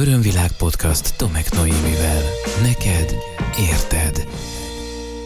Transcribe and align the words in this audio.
Örömvilág 0.00 0.52
podcast 0.58 1.16
Tomek 1.16 1.52
Noémivel. 1.54 2.22
Neked 2.62 3.14
érted. 3.70 4.28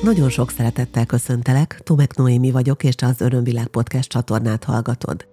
Nagyon 0.02 0.28
sok 0.28 0.50
szeretettel 0.50 1.06
köszöntelek, 1.06 1.80
Tomek 1.82 2.16
Noémi 2.16 2.50
vagyok, 2.50 2.84
és 2.84 2.94
az 2.98 3.20
Örömvilág 3.20 3.66
podcast 3.66 4.08
csatornát 4.08 4.64
hallgatod. 4.64 5.26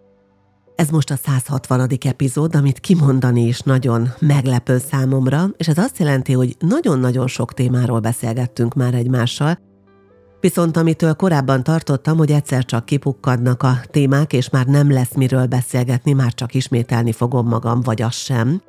Ez 0.75 0.89
most 0.89 1.11
a 1.11 1.15
160. 1.15 1.89
epizód, 2.05 2.55
amit 2.55 2.79
kimondani 2.79 3.47
is 3.47 3.59
nagyon 3.59 4.09
meglepő 4.19 4.77
számomra, 4.77 5.49
és 5.57 5.67
ez 5.67 5.77
azt 5.77 5.97
jelenti, 5.99 6.33
hogy 6.33 6.55
nagyon-nagyon 6.59 7.27
sok 7.27 7.53
témáról 7.53 7.99
beszélgettünk 7.99 8.73
már 8.73 8.93
egymással, 8.93 9.59
Viszont 10.41 10.77
amitől 10.77 11.13
korábban 11.13 11.63
tartottam, 11.63 12.17
hogy 12.17 12.31
egyszer 12.31 12.65
csak 12.65 12.85
kipukkadnak 12.85 13.63
a 13.63 13.79
témák, 13.91 14.33
és 14.33 14.49
már 14.49 14.65
nem 14.65 14.91
lesz 14.91 15.13
miről 15.15 15.45
beszélgetni, 15.45 16.13
már 16.13 16.33
csak 16.33 16.53
ismételni 16.53 17.11
fogom 17.11 17.47
magam, 17.47 17.81
vagy 17.81 18.01
az 18.01 18.15
sem, 18.15 18.61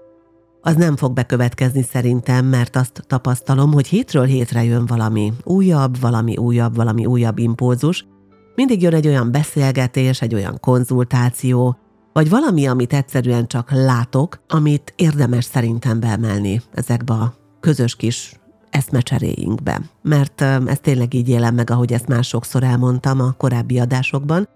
az 0.63 0.77
nem 0.77 0.97
fog 0.97 1.13
bekövetkezni 1.13 1.83
szerintem, 1.83 2.47
mert 2.47 2.77
azt 2.77 3.03
tapasztalom, 3.07 3.73
hogy 3.73 3.87
hétről 3.87 4.25
hétre 4.25 4.65
jön 4.65 4.87
valami 4.87 5.33
újabb, 5.45 6.01
valami 6.01 6.37
újabb, 6.37 6.75
valami 6.75 7.07
újabb 7.07 7.39
impulzus. 7.39 8.07
Mindig 8.55 8.83
jön 8.83 8.95
egy 8.95 9.07
olyan 9.07 9.31
beszélgetés, 9.31 10.23
egy 10.23 10.35
olyan 10.35 10.59
konzultáció, 10.61 11.77
vagy 12.13 12.29
valami, 12.29 12.67
amit 12.67 12.93
egyszerűen 12.93 13.47
csak 13.47 13.71
látok, 13.71 14.41
amit 14.49 14.93
érdemes 14.97 15.45
szerintem 15.45 16.01
beemelni 16.01 16.63
ezekbe 16.73 17.13
a 17.13 17.35
közös 17.61 17.97
kis 17.97 18.41
eszmecseréinkbe. 18.71 19.81
Mert 20.03 20.41
ez 20.41 20.79
tényleg 20.81 21.15
így 21.15 21.29
élem 21.29 21.55
meg, 21.55 21.71
ahogy 21.71 21.93
ezt 21.93 22.09
már 22.09 22.25
sokszor 22.25 22.63
elmondtam 22.63 23.21
a 23.21 23.33
korábbi 23.33 23.79
adásokban. 23.79 24.49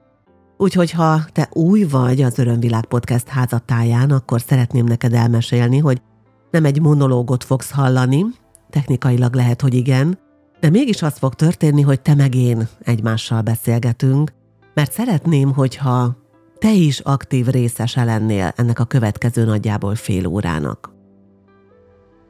Úgyhogy 0.57 0.91
ha 0.91 1.21
te 1.33 1.49
új 1.53 1.83
vagy 1.83 2.23
az 2.23 2.39
Örömvilág 2.39 2.85
Podcast 2.85 3.29
házatáján, 3.29 4.11
akkor 4.11 4.41
szeretném 4.41 4.85
neked 4.85 5.13
elmesélni, 5.13 5.79
hogy 5.79 6.03
nem 6.51 6.65
egy 6.65 6.81
monológot 6.81 7.45
fogsz 7.45 7.71
hallani, 7.71 8.25
technikailag 8.71 9.35
lehet, 9.35 9.61
hogy 9.61 9.75
igen, 9.75 10.19
de 10.61 10.71
mégis 10.71 11.03
az 11.03 11.19
fog 11.19 11.35
történni, 11.35 11.83
hogy 11.83 12.01
te 12.01 12.15
meg 12.15 12.35
én 12.35 12.69
egymással 12.81 13.43
beszélgetünk, 13.43 14.33
mert 14.75 14.93
szeretném, 14.93 15.53
hogyha 15.53 16.17
te 16.59 16.73
is 16.73 17.01
aktív 17.01 17.47
részese 17.47 18.05
lennél 18.05 18.53
ennek 18.57 18.79
a 18.79 18.85
következő 18.85 19.45
nagyjából 19.45 19.95
fél 19.95 20.27
órának. 20.27 20.93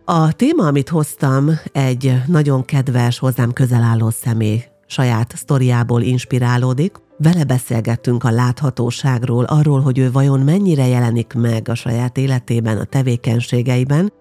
A 0.04 0.32
téma, 0.32 0.66
amit 0.66 0.88
hoztam, 0.88 1.50
egy 1.72 2.22
nagyon 2.26 2.64
kedves, 2.64 3.18
hozzám 3.18 3.52
közel 3.52 3.82
álló 3.82 4.10
személy 4.10 4.64
saját 4.86 5.36
sztoriából 5.36 6.02
inspirálódik. 6.02 6.96
Vele 7.18 7.44
beszélgettünk 7.44 8.24
a 8.24 8.30
láthatóságról, 8.30 9.44
arról, 9.44 9.80
hogy 9.80 9.98
ő 9.98 10.10
vajon 10.10 10.40
mennyire 10.40 10.86
jelenik 10.86 11.32
meg 11.32 11.68
a 11.68 11.74
saját 11.74 12.18
életében, 12.18 12.78
a 12.78 12.84
tevékenységeiben, 12.84 14.12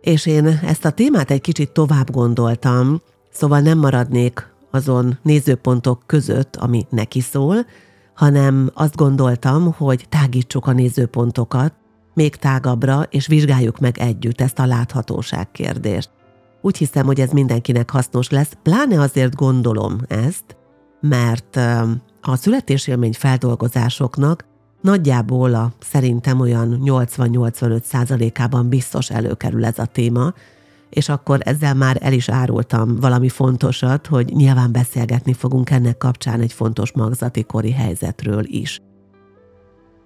és 0.00 0.26
én 0.26 0.46
ezt 0.46 0.84
a 0.84 0.90
témát 0.90 1.30
egy 1.30 1.40
kicsit 1.40 1.70
tovább 1.70 2.10
gondoltam, 2.10 3.00
szóval 3.32 3.60
nem 3.60 3.78
maradnék 3.78 4.52
azon 4.70 5.18
nézőpontok 5.22 6.02
között, 6.06 6.56
ami 6.56 6.86
neki 6.90 7.20
szól, 7.20 7.56
hanem 8.14 8.70
azt 8.74 8.96
gondoltam, 8.96 9.72
hogy 9.72 10.06
tágítsuk 10.08 10.66
a 10.66 10.72
nézőpontokat, 10.72 11.72
még 12.14 12.36
tágabbra, 12.36 13.02
és 13.10 13.26
vizsgáljuk 13.26 13.78
meg 13.78 13.98
együtt 13.98 14.40
ezt 14.40 14.58
a 14.58 14.66
láthatóság 14.66 15.50
kérdést. 15.50 16.10
Úgy 16.60 16.76
hiszem, 16.76 17.06
hogy 17.06 17.20
ez 17.20 17.30
mindenkinek 17.30 17.90
hasznos 17.90 18.30
lesz, 18.30 18.52
pláne 18.62 19.00
azért 19.00 19.34
gondolom 19.34 19.98
ezt, 20.08 20.56
mert 21.00 21.60
a 22.26 22.36
születésélmény 22.36 23.12
feldolgozásoknak 23.12 24.44
nagyjából 24.80 25.54
a 25.54 25.72
szerintem 25.80 26.40
olyan 26.40 26.82
80-85 26.84 27.82
százalékában 27.82 28.68
biztos 28.68 29.10
előkerül 29.10 29.64
ez 29.64 29.78
a 29.78 29.84
téma, 29.84 30.34
és 30.90 31.08
akkor 31.08 31.40
ezzel 31.42 31.74
már 31.74 31.98
el 32.00 32.12
is 32.12 32.28
árultam 32.28 32.96
valami 32.96 33.28
fontosat, 33.28 34.06
hogy 34.06 34.32
nyilván 34.34 34.72
beszélgetni 34.72 35.32
fogunk 35.32 35.70
ennek 35.70 35.96
kapcsán 35.96 36.40
egy 36.40 36.52
fontos 36.52 36.92
magzati 36.92 37.42
kori 37.42 37.72
helyzetről 37.72 38.44
is. 38.46 38.80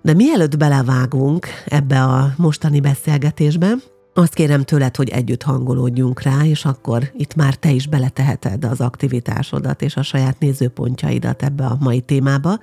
De 0.03 0.15
mielőtt 0.15 0.57
belevágunk 0.57 1.47
ebbe 1.67 2.03
a 2.03 2.33
mostani 2.37 2.81
beszélgetésbe, 2.81 3.75
azt 4.19 4.35
kérem 4.35 4.63
tőled, 4.63 4.97
hogy 4.97 5.09
együtt 5.09 5.43
hangolódjunk 5.43 6.23
rá, 6.23 6.45
és 6.45 6.65
akkor 6.65 7.13
itt 7.17 7.35
már 7.35 7.55
te 7.55 7.71
is 7.71 7.87
beleteheted 7.87 8.65
az 8.65 8.81
aktivitásodat 8.81 9.83
és 9.83 9.97
a 9.97 10.03
saját 10.03 10.39
nézőpontjaidat 10.39 11.43
ebbe 11.43 11.65
a 11.65 11.77
mai 11.81 12.01
témába. 12.01 12.59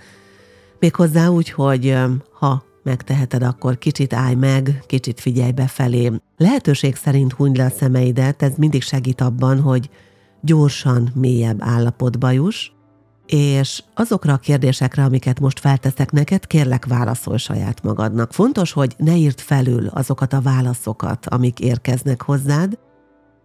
Méghozzá 0.80 1.28
úgy, 1.28 1.50
hogy 1.50 1.98
ha 2.40 2.64
megteheted, 2.84 3.44
akkor 3.44 3.78
kicsit 3.78 4.14
állj 4.14 4.36
meg, 4.36 4.84
kicsit 4.88 5.20
figyelj 5.20 5.52
befelé. 5.52 6.12
Lehetőség 6.38 6.96
szerint 6.96 7.34
hunyd 7.34 7.58
le 7.58 7.66
a 7.66 7.70
szemeidet, 7.70 8.42
ez 8.42 8.54
mindig 8.58 8.82
segít 8.82 9.22
abban, 9.22 9.60
hogy 9.60 9.90
gyorsan, 10.42 11.10
mélyebb 11.14 11.58
állapotba 11.62 12.32
juss, 12.32 12.72
és 13.26 13.84
azokra 13.94 14.34
a 14.34 14.38
kérdésekre, 14.38 15.04
amiket 15.04 15.40
most 15.40 15.60
felteszek 15.60 16.12
neked, 16.12 16.48
kérlek 16.48 16.86
válaszol 16.86 17.38
saját 17.38 17.84
magadnak. 17.84 18.34
Fontos, 18.34 18.72
hogy 18.72 18.96
ne 18.98 19.16
írd 19.16 19.40
felül 19.40 19.88
azokat 19.88 20.34
a 20.34 20.42
válaszokat, 20.42 21.26
amik 21.26 21.60
érkeznek 21.60 22.22
hozzád, 22.22 22.78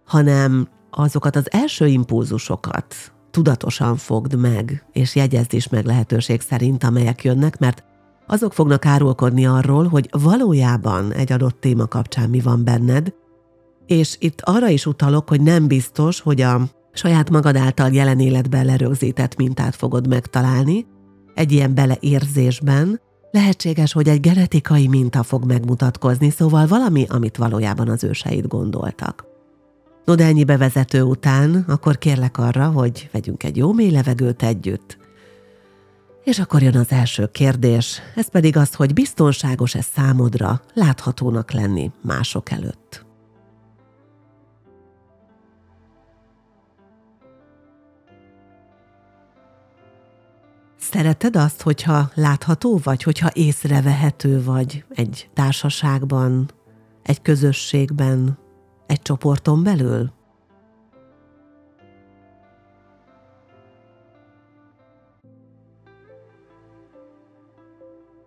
hanem 0.05 0.67
azokat 0.91 1.35
az 1.35 1.51
első 1.51 1.87
impulzusokat 1.87 2.95
tudatosan 3.31 3.95
fogd 3.95 4.35
meg, 4.35 4.85
és 4.91 5.15
jegyezd 5.15 5.53
is 5.53 5.69
meg 5.69 5.85
lehetőség 5.85 6.41
szerint, 6.41 6.83
amelyek 6.83 7.23
jönnek, 7.23 7.59
mert 7.59 7.83
azok 8.27 8.53
fognak 8.53 8.85
árulkodni 8.85 9.45
arról, 9.45 9.87
hogy 9.87 10.09
valójában 10.11 11.13
egy 11.13 11.31
adott 11.31 11.59
téma 11.59 11.87
kapcsán 11.87 12.29
mi 12.29 12.39
van 12.39 12.63
benned, 12.63 13.13
és 13.85 14.15
itt 14.19 14.41
arra 14.41 14.69
is 14.69 14.85
utalok, 14.85 15.29
hogy 15.29 15.41
nem 15.41 15.67
biztos, 15.67 16.19
hogy 16.19 16.41
a 16.41 16.61
saját 16.93 17.29
magad 17.29 17.55
által 17.55 17.91
jelen 17.91 18.19
életben 18.19 18.65
lerögzített 18.65 19.35
mintát 19.35 19.75
fogod 19.75 20.07
megtalálni, 20.07 20.85
egy 21.33 21.51
ilyen 21.51 21.73
beleérzésben, 21.73 22.99
lehetséges, 23.31 23.93
hogy 23.93 24.07
egy 24.07 24.19
genetikai 24.19 24.87
minta 24.87 25.23
fog 25.23 25.45
megmutatkozni, 25.45 26.29
szóval 26.29 26.67
valami, 26.67 27.05
amit 27.09 27.37
valójában 27.37 27.89
az 27.89 28.03
őseid 28.03 28.47
gondoltak. 28.47 29.25
No, 30.05 30.15
de 30.15 30.25
ennyi 30.25 30.43
bevezető 30.43 31.01
után, 31.01 31.65
akkor 31.67 31.97
kérlek 31.97 32.37
arra, 32.37 32.67
hogy 32.67 33.09
vegyünk 33.11 33.43
egy 33.43 33.57
jó 33.57 33.73
mély 33.73 33.91
levegőt 33.91 34.43
együtt. 34.43 34.97
És 36.23 36.39
akkor 36.39 36.61
jön 36.61 36.77
az 36.77 36.91
első 36.91 37.27
kérdés, 37.31 38.01
ez 38.15 38.29
pedig 38.29 38.57
az, 38.57 38.73
hogy 38.73 38.93
biztonságos-e 38.93 39.81
számodra 39.81 40.61
láthatónak 40.73 41.51
lenni 41.51 41.91
mások 42.01 42.51
előtt. 42.51 43.05
Szereted 50.81 51.35
azt, 51.35 51.61
hogyha 51.61 52.09
látható 52.13 52.79
vagy, 52.83 53.03
hogyha 53.03 53.29
észrevehető 53.33 54.43
vagy 54.43 54.85
egy 54.89 55.29
társaságban, 55.33 56.51
egy 57.03 57.21
közösségben, 57.21 58.37
egy 58.87 59.01
csoporton 59.01 59.63
belül? 59.63 60.11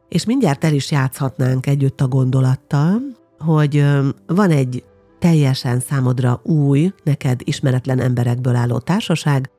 És 0.09 0.25
mindjárt 0.25 0.65
el 0.65 0.73
is 0.73 0.91
játszhatnánk 0.91 1.67
együtt 1.67 2.01
a 2.01 2.09
gondolattal, 2.09 3.01
hogy 3.39 3.85
van 4.27 4.51
egy 4.51 4.85
teljesen 5.19 5.81
számodra 5.81 6.41
új, 6.43 6.93
neked 7.05 7.41
ismeretlen 7.45 8.01
emberekből 8.01 8.55
álló 8.55 8.79
társaság, 8.79 9.51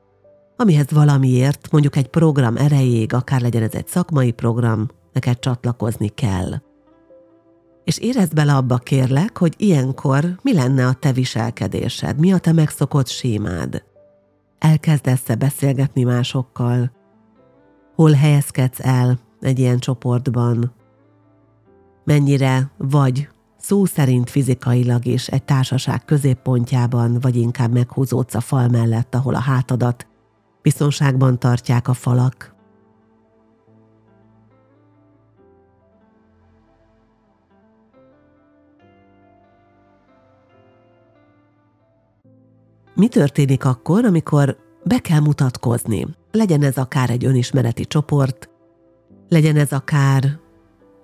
amihez 0.56 0.90
valamiért, 0.90 1.68
mondjuk 1.70 1.96
egy 1.96 2.08
program 2.08 2.56
erejéig, 2.56 3.14
akár 3.14 3.40
legyen 3.40 3.62
ez 3.62 3.74
egy 3.74 3.86
szakmai 3.86 4.30
program, 4.30 4.88
neked 5.12 5.38
csatlakozni 5.38 6.08
kell. 6.08 6.60
És 7.84 7.98
érezd 7.98 8.34
bele 8.34 8.54
abba 8.54 8.76
kérlek, 8.76 9.38
hogy 9.38 9.54
ilyenkor 9.56 10.38
mi 10.42 10.54
lenne 10.54 10.86
a 10.86 10.92
te 10.92 11.12
viselkedésed, 11.12 12.18
mi 12.18 12.32
a 12.32 12.38
te 12.38 12.52
megszokott 12.52 13.08
sémád. 13.08 13.84
Elkezdesz-e 14.58 15.34
beszélgetni 15.34 16.02
másokkal? 16.02 16.92
Hol 17.94 18.12
helyezkedsz 18.12 18.80
el 18.80 19.18
egy 19.40 19.58
ilyen 19.58 19.78
csoportban? 19.78 20.72
Mennyire 22.04 22.70
vagy 22.76 23.28
szó 23.58 23.84
szerint 23.84 24.30
fizikailag 24.30 25.04
is 25.06 25.28
egy 25.28 25.42
társaság 25.42 26.04
középpontjában, 26.04 27.18
vagy 27.20 27.36
inkább 27.36 27.72
meghúzódsz 27.72 28.34
a 28.34 28.40
fal 28.40 28.68
mellett, 28.68 29.14
ahol 29.14 29.34
a 29.34 29.40
hátadat 29.40 30.06
biztonságban 30.66 31.38
tartják 31.38 31.88
a 31.88 31.94
falak. 31.94 32.54
Mi 42.94 43.08
történik 43.08 43.64
akkor, 43.64 44.04
amikor 44.04 44.56
be 44.84 44.98
kell 44.98 45.20
mutatkozni? 45.20 46.06
Legyen 46.32 46.62
ez 46.62 46.76
akár 46.76 47.10
egy 47.10 47.24
önismereti 47.24 47.84
csoport, 47.84 48.48
legyen 49.28 49.56
ez 49.56 49.72
akár 49.72 50.38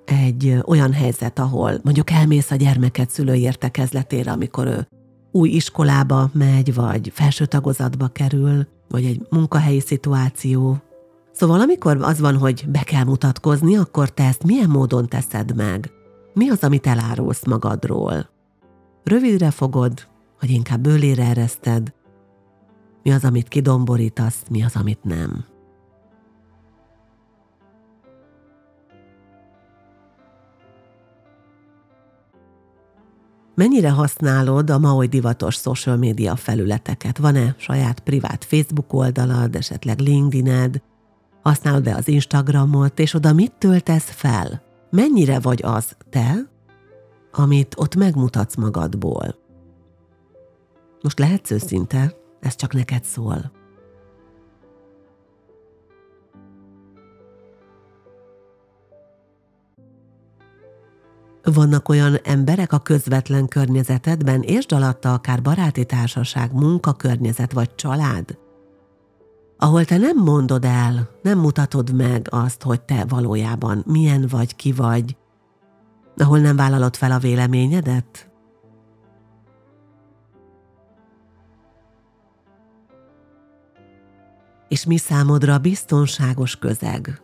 egy 0.04 0.58
olyan 0.64 0.92
helyzet, 0.92 1.38
ahol 1.38 1.80
mondjuk 1.82 2.10
elmész 2.10 2.50
a 2.50 2.56
gyermeket 2.56 3.10
szülői 3.10 3.40
értekezletére, 3.40 4.32
amikor 4.32 4.66
ő 4.66 4.88
új 5.32 5.48
iskolába 5.48 6.30
megy, 6.32 6.74
vagy 6.74 7.10
felső 7.14 7.46
tagozatba 7.46 8.08
kerül, 8.08 8.66
vagy 8.92 9.04
egy 9.04 9.26
munkahelyi 9.30 9.80
szituáció. 9.80 10.76
Szóval 11.32 11.60
amikor 11.60 11.98
az 12.00 12.20
van, 12.20 12.36
hogy 12.36 12.64
be 12.68 12.82
kell 12.82 13.04
mutatkozni, 13.04 13.76
akkor 13.76 14.10
te 14.10 14.24
ezt 14.24 14.44
milyen 14.44 14.70
módon 14.70 15.08
teszed 15.08 15.56
meg? 15.56 15.90
Mi 16.34 16.50
az, 16.50 16.64
amit 16.64 16.86
elárulsz 16.86 17.44
magadról? 17.44 18.30
Rövidre 19.04 19.50
fogod, 19.50 20.08
vagy 20.40 20.50
inkább 20.50 20.80
bőlére 20.80 21.24
ereszted? 21.24 21.92
Mi 23.02 23.12
az, 23.12 23.24
amit 23.24 23.48
kidomborítasz, 23.48 24.42
mi 24.50 24.62
az, 24.62 24.76
amit 24.76 25.04
nem? 25.04 25.44
Mennyire 33.54 33.90
használod 33.90 34.70
a 34.70 34.78
ma 34.78 34.94
oly 34.94 35.06
divatos 35.06 35.54
social 35.54 35.96
média 35.96 36.36
felületeket? 36.36 37.18
Van-e 37.18 37.54
saját 37.58 38.00
privát 38.00 38.44
Facebook 38.44 38.92
oldalad, 38.92 39.56
esetleg 39.56 39.98
LinkedIned? 39.98 40.82
Használod-e 41.42 41.94
az 41.94 42.08
Instagramot, 42.08 42.98
és 42.98 43.14
oda 43.14 43.32
mit 43.32 43.52
töltesz 43.52 44.10
fel? 44.10 44.62
Mennyire 44.90 45.40
vagy 45.40 45.62
az 45.64 45.96
te, 46.10 46.34
amit 47.32 47.74
ott 47.76 47.94
megmutatsz 47.94 48.56
magadból? 48.56 49.34
Most 51.02 51.18
lehetsz 51.18 51.50
őszinte, 51.50 52.14
ez 52.40 52.56
csak 52.56 52.72
neked 52.72 53.04
szól. 53.04 53.61
Vannak 61.44 61.88
olyan 61.88 62.16
emberek 62.22 62.72
a 62.72 62.78
közvetlen 62.78 63.48
környezetedben, 63.48 64.42
és 64.42 64.64
alatta 64.64 65.12
akár 65.12 65.42
baráti 65.42 65.84
társaság, 65.84 66.52
munkakörnyezet 66.52 67.52
vagy 67.52 67.74
család, 67.74 68.38
ahol 69.62 69.84
te 69.84 69.96
nem 69.96 70.16
mondod 70.16 70.64
el, 70.64 71.08
nem 71.22 71.38
mutatod 71.38 71.94
meg 71.94 72.26
azt, 72.30 72.62
hogy 72.62 72.80
te 72.80 73.04
valójában 73.08 73.82
milyen 73.86 74.26
vagy, 74.30 74.56
ki 74.56 74.72
vagy, 74.72 75.16
ahol 76.16 76.38
nem 76.38 76.56
vállalod 76.56 76.96
fel 76.96 77.12
a 77.12 77.18
véleményedet? 77.18 78.30
És 84.68 84.84
mi 84.84 84.96
számodra 84.96 85.58
biztonságos 85.58 86.56
közeg? 86.56 87.22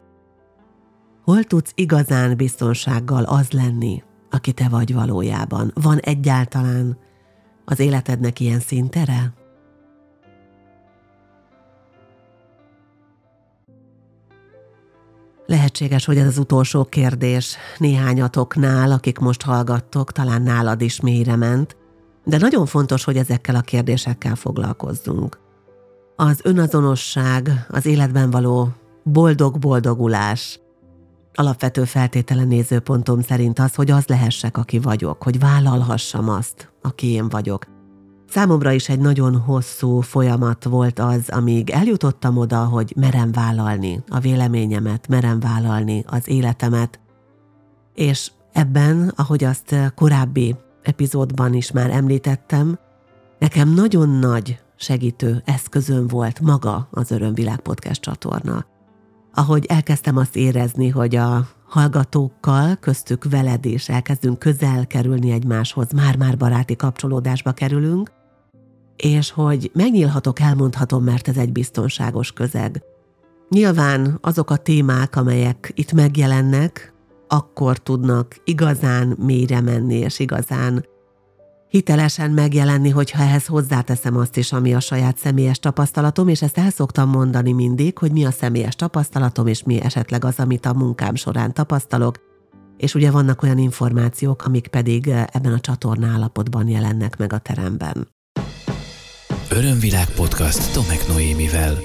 Hol 1.24 1.44
tudsz 1.44 1.72
igazán 1.74 2.36
biztonsággal 2.36 3.24
az 3.24 3.50
lenni, 3.50 4.02
aki 4.30 4.52
te 4.52 4.68
vagy 4.68 4.94
valójában? 4.94 5.70
Van 5.74 5.98
egyáltalán 5.98 6.98
az 7.64 7.80
életednek 7.80 8.40
ilyen 8.40 8.60
szintere? 8.60 9.32
Lehetséges, 15.46 16.04
hogy 16.04 16.18
ez 16.18 16.26
az 16.26 16.38
utolsó 16.38 16.84
kérdés 16.84 17.56
néhányatoknál, 17.78 18.92
akik 18.92 19.18
most 19.18 19.42
hallgattok, 19.42 20.12
talán 20.12 20.42
nálad 20.42 20.80
is 20.80 21.00
mélyre 21.00 21.36
ment, 21.36 21.76
de 22.24 22.38
nagyon 22.38 22.66
fontos, 22.66 23.04
hogy 23.04 23.16
ezekkel 23.16 23.54
a 23.54 23.60
kérdésekkel 23.60 24.34
foglalkozzunk. 24.34 25.38
Az 26.16 26.40
önazonosság, 26.42 27.66
az 27.68 27.86
életben 27.86 28.30
való 28.30 28.68
boldog 29.02 29.58
boldogulás, 29.58 30.60
alapvető 31.38 31.84
feltétele 31.84 32.44
nézőpontom 32.44 33.20
szerint 33.20 33.58
az, 33.58 33.74
hogy 33.74 33.90
az 33.90 34.06
lehessek, 34.06 34.56
aki 34.56 34.78
vagyok, 34.78 35.22
hogy 35.22 35.38
vállalhassam 35.38 36.28
azt, 36.28 36.72
aki 36.82 37.06
én 37.06 37.28
vagyok. 37.28 37.66
Számomra 38.28 38.72
is 38.72 38.88
egy 38.88 38.98
nagyon 38.98 39.36
hosszú 39.36 40.00
folyamat 40.00 40.64
volt 40.64 40.98
az, 40.98 41.28
amíg 41.28 41.70
eljutottam 41.70 42.36
oda, 42.36 42.64
hogy 42.64 42.92
merem 42.96 43.32
vállalni 43.32 44.02
a 44.08 44.18
véleményemet, 44.18 45.08
merem 45.08 45.40
vállalni 45.40 46.04
az 46.06 46.28
életemet, 46.28 47.00
és 47.94 48.30
ebben, 48.52 49.12
ahogy 49.16 49.44
azt 49.44 49.74
korábbi 49.94 50.56
epizódban 50.82 51.54
is 51.54 51.70
már 51.70 51.90
említettem, 51.90 52.78
nekem 53.38 53.74
nagyon 53.74 54.08
nagy 54.08 54.58
segítő 54.76 55.42
eszközön 55.44 56.06
volt 56.06 56.40
maga 56.40 56.88
az 56.90 57.10
Örömvilág 57.10 57.60
podcast 57.60 58.00
csatorna 58.00 58.66
ahogy 59.38 59.64
elkezdtem 59.68 60.16
azt 60.16 60.36
érezni, 60.36 60.88
hogy 60.88 61.16
a 61.16 61.48
hallgatókkal, 61.64 62.76
köztük 62.76 63.24
veled 63.30 63.64
is 63.64 63.88
elkezdünk 63.88 64.38
közel 64.38 64.86
kerülni 64.86 65.30
egymáshoz, 65.30 65.92
már-már 65.92 66.36
baráti 66.36 66.76
kapcsolódásba 66.76 67.52
kerülünk, 67.52 68.10
és 68.96 69.30
hogy 69.30 69.70
megnyílhatok, 69.74 70.40
elmondhatom, 70.40 71.04
mert 71.04 71.28
ez 71.28 71.36
egy 71.36 71.52
biztonságos 71.52 72.32
közeg. 72.32 72.82
Nyilván 73.48 74.18
azok 74.20 74.50
a 74.50 74.56
témák, 74.56 75.16
amelyek 75.16 75.72
itt 75.74 75.92
megjelennek, 75.92 76.92
akkor 77.28 77.78
tudnak 77.78 78.36
igazán 78.44 79.16
mélyre 79.18 79.60
menni, 79.60 79.94
és 79.94 80.18
igazán 80.18 80.84
hitelesen 81.68 82.30
megjelenni, 82.30 82.90
hogyha 82.90 83.22
ehhez 83.22 83.46
hozzáteszem 83.46 84.16
azt 84.16 84.36
is, 84.36 84.52
ami 84.52 84.74
a 84.74 84.80
saját 84.80 85.18
személyes 85.18 85.58
tapasztalatom, 85.58 86.28
és 86.28 86.42
ezt 86.42 86.58
el 86.58 86.70
szoktam 86.70 87.08
mondani 87.08 87.52
mindig, 87.52 87.98
hogy 87.98 88.12
mi 88.12 88.24
a 88.24 88.30
személyes 88.30 88.74
tapasztalatom, 88.74 89.46
és 89.46 89.62
mi 89.62 89.80
esetleg 89.80 90.24
az, 90.24 90.38
amit 90.38 90.66
a 90.66 90.74
munkám 90.74 91.14
során 91.14 91.54
tapasztalok, 91.54 92.16
és 92.76 92.94
ugye 92.94 93.10
vannak 93.10 93.42
olyan 93.42 93.58
információk, 93.58 94.44
amik 94.44 94.68
pedig 94.68 95.08
eh, 95.08 95.24
ebben 95.32 95.52
a 95.52 95.60
csatorna 95.60 96.06
állapotban 96.06 96.68
jelennek 96.68 97.16
meg 97.16 97.32
a 97.32 97.38
teremben. 97.38 98.08
Örömvilág 99.50 100.08
podcast 100.16 100.72
Tomek 100.72 101.08
Noémivel. 101.08 101.78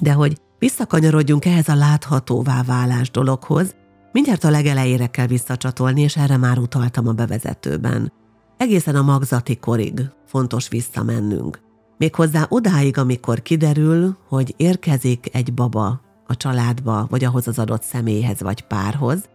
De 0.00 0.12
hogy 0.12 0.36
visszakanyarodjunk 0.58 1.44
ehhez 1.44 1.68
a 1.68 1.74
láthatóvá 1.74 2.62
válás 2.62 3.10
dologhoz, 3.10 3.74
mindjárt 4.12 4.44
a 4.44 4.50
legelejére 4.50 5.06
kell 5.06 5.26
visszacsatolni, 5.26 6.00
és 6.00 6.16
erre 6.16 6.36
már 6.36 6.58
utaltam 6.58 7.08
a 7.08 7.12
bevezetőben. 7.12 8.12
Egészen 8.56 8.96
a 8.96 9.02
magzati 9.02 9.56
korig 9.56 10.10
fontos 10.26 10.68
visszamennünk. 10.68 11.60
Méghozzá 11.98 12.46
odáig, 12.48 12.98
amikor 12.98 13.42
kiderül, 13.42 14.16
hogy 14.28 14.54
érkezik 14.56 15.28
egy 15.32 15.54
baba 15.54 16.00
a 16.26 16.36
családba, 16.36 17.06
vagy 17.10 17.24
ahhoz 17.24 17.48
az 17.48 17.58
adott 17.58 17.82
személyhez 17.82 18.40
vagy 18.40 18.66
párhoz, 18.66 19.28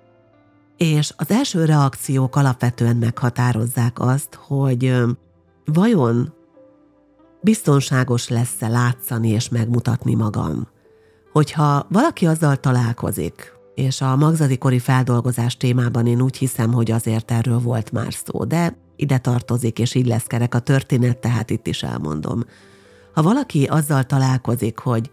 és 0.78 1.14
az 1.18 1.32
első 1.32 1.66
reakciók 1.66 2.36
alapvetően 2.36 2.96
meghatározzák 2.96 4.00
azt, 4.00 4.34
hogy 4.34 4.96
vajon 5.66 6.34
biztonságos 7.42 8.28
lesz-e 8.28 8.68
látszani 8.68 9.30
és 9.30 9.50
megmutatni 9.50 10.16
magam. 10.16 10.68
Hogyha 11.32 11.86
valaki 11.90 12.26
azzal 12.26 12.56
találkozik, 12.56 13.54
és 13.76 14.02
a 14.02 14.16
magzati 14.16 14.58
kori 14.58 14.80
feldolgozás 14.80 15.58
témában 15.58 16.08
én 16.08 16.22
úgy 16.22 16.38
hiszem, 16.38 16.74
hogy 16.74 16.92
azért 16.92 17.32
erről 17.32 17.60
volt 17.60 17.92
már 17.92 18.14
szó, 18.14 18.44
de 18.44 18.78
ide 19.02 19.18
tartozik, 19.18 19.80
és 19.80 19.96
így 19.96 20.08
lesz 20.08 20.24
kerek 20.24 20.56
a 20.56 20.60
történet, 20.60 21.18
tehát 21.18 21.50
itt 21.50 21.68
is 21.68 21.84
elmondom. 21.84 22.44
Ha 23.14 23.22
valaki 23.22 23.66
azzal 23.66 24.04
találkozik, 24.04 24.80
hogy 24.80 25.12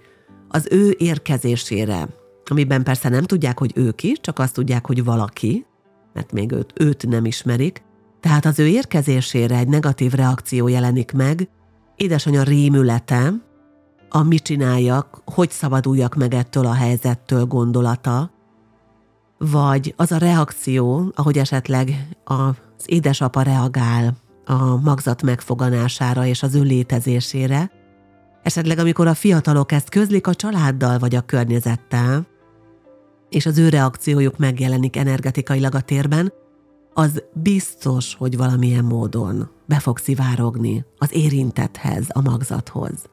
az 0.49 0.67
ő 0.71 0.95
érkezésére, 0.99 2.09
amiben 2.45 2.83
persze 2.83 3.09
nem 3.09 3.25
tudják, 3.25 3.59
hogy 3.59 3.73
ő 3.75 3.91
ki, 3.91 4.13
csak 4.21 4.39
azt 4.39 4.55
tudják, 4.55 4.87
hogy 4.87 5.05
valaki, 5.05 5.67
mert 6.13 6.33
még 6.33 6.53
őt, 6.53 6.73
őt 6.75 7.09
nem 7.09 7.25
ismerik, 7.25 7.83
tehát 8.21 8.45
az 8.45 8.59
ő 8.59 8.67
érkezésére 8.67 9.57
egy 9.57 9.69
negatív 9.69 10.13
reakció 10.13 10.69
jelenik 10.69 11.13
meg, 11.13 11.49
édesanyja 11.97 12.43
rémülete, 12.43 13.33
a 14.09 14.23
mit 14.23 14.43
csináljak, 14.43 15.23
hogy 15.25 15.51
szabaduljak 15.51 16.15
meg 16.15 16.35
ettől 16.35 16.67
a 16.67 16.73
helyzettől 16.73 17.45
gondolata, 17.45 18.31
vagy 19.39 19.95
az 19.97 20.13
a 20.13 20.17
reakció, 20.17 21.13
ahogy 21.15 21.39
esetleg 21.39 22.09
az 22.79 22.85
édesapa 22.87 23.43
reagál 23.43 24.17
a 24.45 24.77
magzat 24.77 25.23
megfoganására 25.23 26.27
és 26.27 26.43
az 26.43 26.55
ő 26.55 26.63
létezésére, 26.63 27.71
esetleg 28.43 28.79
amikor 28.79 29.07
a 29.07 29.15
fiatalok 29.15 29.73
ezt 29.73 29.89
közlik 29.89 30.27
a 30.27 30.35
családdal 30.35 30.99
vagy 30.99 31.15
a 31.15 31.21
környezettel, 31.21 32.27
és 33.29 33.47
az 33.47 33.59
ő 33.59 33.69
reakciójuk 33.69 34.39
megjelenik 34.39 34.97
energetikailag 34.97 35.75
a 35.75 35.81
térben, 35.81 36.33
az 36.95 37.23
biztos, 37.33 38.15
hogy 38.15 38.37
valamilyen 38.37 38.85
módon 38.85 39.51
be 39.67 39.79
fog 39.79 39.99
szivárogni 39.99 40.85
az 40.99 41.15
érintethez, 41.15 42.07
a 42.09 42.21
magzathoz. 42.21 43.05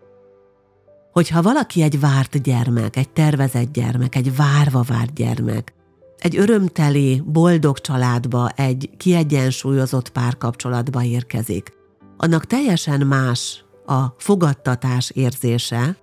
Hogyha 1.11 1.41
valaki 1.41 1.81
egy 1.81 1.99
várt 1.99 2.41
gyermek, 2.41 2.95
egy 2.95 3.09
tervezett 3.09 3.73
gyermek, 3.73 4.15
egy 4.15 4.35
várva 4.35 4.81
várt 4.81 5.13
gyermek, 5.13 5.73
egy 6.17 6.37
örömteli, 6.37 7.21
boldog 7.25 7.79
családba, 7.79 8.49
egy 8.49 8.89
kiegyensúlyozott 8.97 10.09
párkapcsolatba 10.09 11.03
érkezik, 11.03 11.73
annak 12.17 12.45
teljesen 12.45 13.07
más 13.07 13.63
a 13.85 14.05
fogadtatás 14.17 15.09
érzése, 15.09 15.97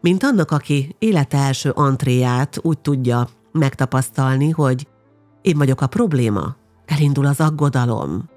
mint 0.00 0.22
annak, 0.22 0.50
aki 0.50 0.96
élete 0.98 1.38
első 1.38 1.70
antréját 1.70 2.58
úgy 2.62 2.78
tudja 2.78 3.28
megtapasztalni, 3.52 4.50
hogy 4.50 4.86
én 5.42 5.58
vagyok 5.58 5.80
a 5.80 5.86
probléma. 5.86 6.56
Elindul 6.86 7.26
az 7.26 7.40
aggodalom, 7.40 8.28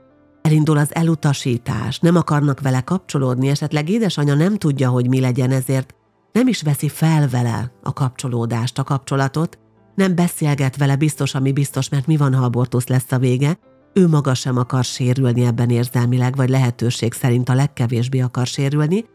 elindul 0.42 0.78
az 0.78 0.96
elutasítás, 0.96 2.00
nem 2.00 2.16
akarnak 2.16 2.62
vele 2.62 2.82
kapcsolódni, 2.82 3.48
esetleg 3.48 3.90
édesanyja 3.90 4.34
nem 4.34 4.58
tudja, 4.58 4.90
hogy 4.90 5.08
mi 5.08 5.20
legyen, 5.20 5.52
ezért 5.52 5.96
nem 6.32 6.48
is 6.48 6.62
veszi 6.62 6.90
fel 6.90 7.30
vele 7.30 7.72
a 7.84 7.94
kapcsolódást, 7.94 8.80
a 8.80 8.84
kapcsolatot, 8.84 9.60
nem 9.96 10.16
beszélget 10.16 10.78
vele 10.78 10.96
biztos, 10.96 11.36
ami 11.36 11.52
biztos, 11.52 11.90
mert 11.90 12.08
mi 12.08 12.18
van, 12.18 12.34
ha 12.34 12.46
abortusz 12.46 12.88
lesz 12.88 13.12
a 13.12 13.18
vége, 13.18 13.60
ő 13.94 14.08
maga 14.08 14.34
sem 14.34 14.58
akar 14.58 14.84
sérülni 14.84 15.46
ebben 15.46 15.70
érzelmileg, 15.70 16.36
vagy 16.36 16.50
lehetőség 16.50 17.14
szerint 17.14 17.50
a 17.50 17.54
legkevésbé 17.54 18.20
akar 18.20 18.46
sérülni, 18.46 19.06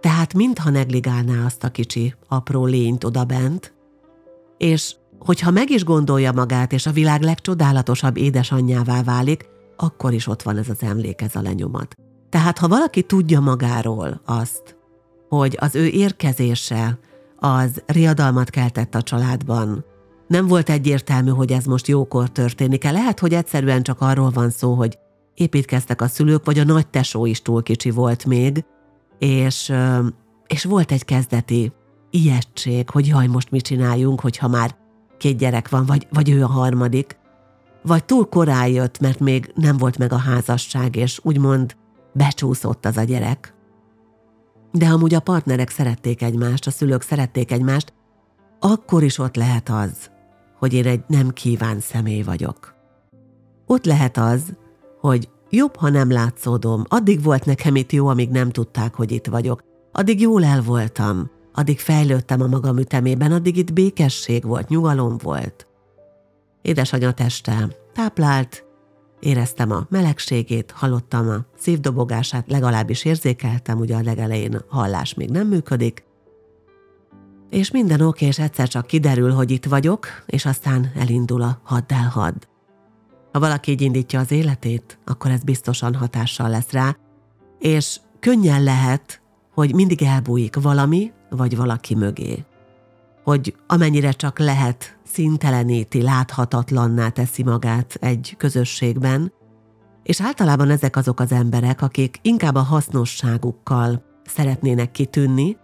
tehát 0.00 0.34
mintha 0.34 0.70
negligálná 0.70 1.44
azt 1.44 1.64
a 1.64 1.68
kicsi, 1.68 2.14
apró 2.28 2.64
lényt 2.64 3.04
odabent, 3.04 3.74
és 4.58 4.94
hogyha 5.18 5.50
meg 5.50 5.70
is 5.70 5.84
gondolja 5.84 6.32
magát, 6.32 6.72
és 6.72 6.86
a 6.86 6.92
világ 6.92 7.22
legcsodálatosabb 7.22 8.16
édesanyjává 8.16 9.02
válik, 9.02 9.48
akkor 9.76 10.12
is 10.12 10.26
ott 10.26 10.42
van 10.42 10.56
ez 10.58 10.68
az 10.68 10.82
emlék, 10.82 11.20
ez 11.20 11.36
a 11.36 11.42
lenyomat. 11.42 11.94
Tehát 12.28 12.58
ha 12.58 12.68
valaki 12.68 13.02
tudja 13.02 13.40
magáról 13.40 14.20
azt, 14.24 14.76
hogy 15.28 15.56
az 15.60 15.74
ő 15.74 15.86
érkezése 15.86 16.98
az 17.36 17.82
riadalmat 17.86 18.50
keltett 18.50 18.94
a 18.94 19.02
családban, 19.02 19.84
nem 20.26 20.46
volt 20.46 20.70
egyértelmű, 20.70 21.30
hogy 21.30 21.52
ez 21.52 21.64
most 21.64 21.86
jókor 21.86 22.28
történik-e. 22.28 22.90
Lehet, 22.90 23.18
hogy 23.18 23.34
egyszerűen 23.34 23.82
csak 23.82 24.00
arról 24.00 24.30
van 24.30 24.50
szó, 24.50 24.74
hogy 24.74 24.98
építkeztek 25.34 26.00
a 26.00 26.08
szülők, 26.08 26.44
vagy 26.44 26.58
a 26.58 26.64
nagy 26.64 26.86
tesó 26.86 27.26
is 27.26 27.42
túl 27.42 27.62
kicsi 27.62 27.90
volt 27.90 28.24
még, 28.24 28.64
és, 29.18 29.72
és 30.46 30.64
volt 30.64 30.92
egy 30.92 31.04
kezdeti 31.04 31.72
ijegység, 32.10 32.90
hogy 32.90 33.06
jaj, 33.06 33.26
most 33.26 33.50
mit 33.50 33.64
csináljunk, 33.64 34.20
hogyha 34.20 34.48
már 34.48 34.76
két 35.18 35.36
gyerek 35.36 35.68
van, 35.68 35.86
vagy, 35.86 36.06
vagy 36.10 36.30
ő 36.30 36.42
a 36.42 36.48
harmadik, 36.48 37.16
vagy 37.82 38.04
túl 38.04 38.28
korán 38.28 38.68
jött, 38.68 39.00
mert 39.00 39.18
még 39.20 39.52
nem 39.54 39.76
volt 39.76 39.98
meg 39.98 40.12
a 40.12 40.16
házasság, 40.16 40.96
és 40.96 41.20
úgymond 41.22 41.76
becsúszott 42.12 42.86
az 42.86 42.96
a 42.96 43.02
gyerek. 43.02 43.54
De 44.72 44.86
amúgy 44.86 45.14
a 45.14 45.20
partnerek 45.20 45.70
szerették 45.70 46.22
egymást, 46.22 46.66
a 46.66 46.70
szülők 46.70 47.02
szerették 47.02 47.52
egymást, 47.52 47.92
akkor 48.60 49.02
is 49.02 49.18
ott 49.18 49.36
lehet 49.36 49.68
az, 49.68 50.10
hogy 50.64 50.72
én 50.72 50.86
egy 50.86 51.02
nem 51.06 51.30
kíván 51.30 51.80
személy 51.80 52.22
vagyok. 52.22 52.74
Ott 53.66 53.84
lehet 53.84 54.16
az, 54.16 54.42
hogy 55.00 55.28
jobb, 55.50 55.76
ha 55.76 55.88
nem 55.88 56.10
látszódom, 56.10 56.84
addig 56.88 57.22
volt 57.22 57.44
nekem 57.44 57.76
itt 57.76 57.92
jó, 57.92 58.06
amíg 58.06 58.30
nem 58.30 58.50
tudták, 58.50 58.94
hogy 58.94 59.12
itt 59.12 59.26
vagyok. 59.26 59.62
Addig 59.92 60.20
jól 60.20 60.44
el 60.44 60.62
voltam, 60.62 61.30
addig 61.52 61.78
fejlődtem 61.78 62.40
a 62.40 62.46
magam 62.46 62.78
ütemében, 62.78 63.32
addig 63.32 63.56
itt 63.56 63.72
békesség 63.72 64.44
volt, 64.44 64.68
nyugalom 64.68 65.16
volt. 65.22 65.66
Édesanyja 66.62 67.12
teste 67.12 67.68
táplált, 67.92 68.64
éreztem 69.20 69.70
a 69.70 69.86
melegségét, 69.88 70.70
hallottam 70.70 71.28
a 71.28 71.44
szívdobogását, 71.58 72.50
legalábbis 72.50 73.04
érzékeltem, 73.04 73.78
ugye 73.78 73.96
a 73.96 74.02
legelején 74.02 74.64
hallás 74.68 75.14
még 75.14 75.30
nem 75.30 75.46
működik, 75.46 76.04
és 77.54 77.70
minden 77.70 78.00
oké, 78.00 78.26
és 78.26 78.38
egyszer 78.38 78.68
csak 78.68 78.86
kiderül, 78.86 79.32
hogy 79.32 79.50
itt 79.50 79.64
vagyok, 79.64 80.06
és 80.26 80.46
aztán 80.46 80.92
elindul 80.96 81.42
a 81.42 81.60
hadd 81.62 81.92
el. 81.92 82.10
Ha 83.32 83.38
valaki 83.40 83.70
így 83.70 83.80
indítja 83.80 84.20
az 84.20 84.30
életét, 84.30 84.98
akkor 85.04 85.30
ez 85.30 85.42
biztosan 85.42 85.94
hatással 85.94 86.50
lesz 86.50 86.70
rá, 86.70 86.96
és 87.58 88.00
könnyen 88.20 88.62
lehet, 88.62 89.22
hogy 89.52 89.74
mindig 89.74 90.02
elbújik 90.02 90.56
valami 90.62 91.12
vagy 91.30 91.56
valaki 91.56 91.94
mögé. 91.94 92.44
Hogy 93.24 93.56
amennyire 93.66 94.12
csak 94.12 94.38
lehet, 94.38 94.98
szinteleníti, 95.04 96.02
láthatatlanná 96.02 97.08
teszi 97.08 97.42
magát 97.42 97.96
egy 98.00 98.34
közösségben, 98.38 99.32
és 100.02 100.20
általában 100.20 100.70
ezek 100.70 100.96
azok 100.96 101.20
az 101.20 101.32
emberek, 101.32 101.82
akik 101.82 102.18
inkább 102.22 102.54
a 102.54 102.62
hasznosságukkal 102.62 104.02
szeretnének 104.24 104.90
kitűnni, 104.90 105.56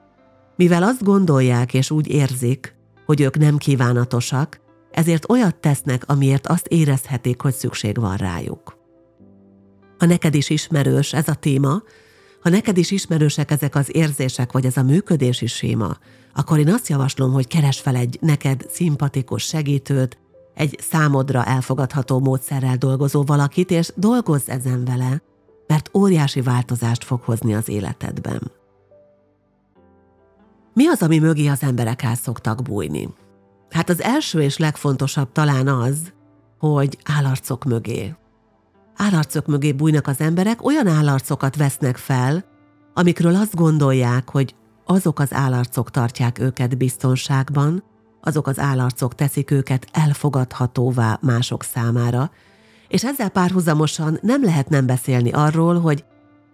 mivel 0.61 0.83
azt 0.83 1.03
gondolják 1.03 1.75
és 1.75 1.91
úgy 1.91 2.09
érzik, 2.09 2.75
hogy 3.07 3.21
ők 3.21 3.39
nem 3.39 3.57
kívánatosak, 3.57 4.61
ezért 4.91 5.31
olyat 5.31 5.57
tesznek, 5.57 6.03
amiért 6.07 6.47
azt 6.47 6.67
érezhetik, 6.67 7.41
hogy 7.41 7.55
szükség 7.55 8.01
van 8.01 8.17
rájuk. 8.17 8.77
Ha 9.99 10.07
neked 10.07 10.35
is 10.35 10.51
ismerős 10.51 11.13
ez 11.13 11.29
a 11.29 11.35
téma, 11.35 11.83
ha 12.41 12.49
neked 12.49 12.77
is 12.77 12.91
ismerősek 12.91 13.51
ezek 13.51 13.75
az 13.75 13.97
érzések, 13.97 14.53
vagy 14.53 14.67
ez 14.67 14.77
a 14.77 14.83
működési 14.83 15.47
séma, 15.47 15.97
akkor 16.35 16.59
én 16.59 16.73
azt 16.73 16.89
javaslom, 16.89 17.33
hogy 17.33 17.47
keres 17.47 17.81
fel 17.81 17.97
egy 17.97 18.19
neked 18.21 18.67
szimpatikus 18.71 19.43
segítőt, 19.43 20.19
egy 20.55 20.79
számodra 20.81 21.45
elfogadható 21.45 22.19
módszerrel 22.19 22.77
dolgozó 22.77 23.23
valakit, 23.23 23.71
és 23.71 23.93
dolgozz 23.97 24.49
ezen 24.49 24.85
vele, 24.85 25.23
mert 25.67 25.91
óriási 25.95 26.41
változást 26.41 27.05
fog 27.05 27.21
hozni 27.23 27.55
az 27.55 27.69
életedben. 27.69 28.59
Mi 30.75 30.87
az, 30.87 31.03
ami 31.03 31.19
mögé 31.19 31.47
az 31.47 31.63
emberek 31.63 32.03
el 32.03 32.15
szoktak 32.15 32.63
bújni? 32.63 33.09
Hát 33.71 33.89
az 33.89 34.03
első 34.03 34.43
és 34.43 34.59
legfontosabb 34.59 35.33
talán 35.33 35.69
az, 35.69 36.13
hogy 36.59 36.99
állarcok 37.05 37.65
mögé. 37.65 38.15
Állarcok 38.97 39.47
mögé 39.47 39.73
bújnak 39.73 40.07
az 40.07 40.21
emberek, 40.21 40.65
olyan 40.65 40.87
állarcokat 40.87 41.57
vesznek 41.57 41.97
fel, 41.97 42.45
amikről 42.95 43.35
azt 43.35 43.55
gondolják, 43.55 44.31
hogy 44.31 44.55
azok 44.85 45.19
az 45.19 45.33
állarcok 45.33 45.91
tartják 45.91 46.39
őket 46.39 46.77
biztonságban, 46.77 47.83
azok 48.21 48.47
az 48.47 48.59
állarcok 48.59 49.15
teszik 49.15 49.51
őket 49.51 49.87
elfogadhatóvá 49.93 51.19
mások 51.23 51.63
számára, 51.63 52.31
és 52.89 53.05
ezzel 53.05 53.29
párhuzamosan 53.29 54.19
nem 54.23 54.45
lehet 54.45 54.69
nem 54.69 54.87
beszélni 54.87 55.31
arról, 55.31 55.81
hogy 55.81 56.05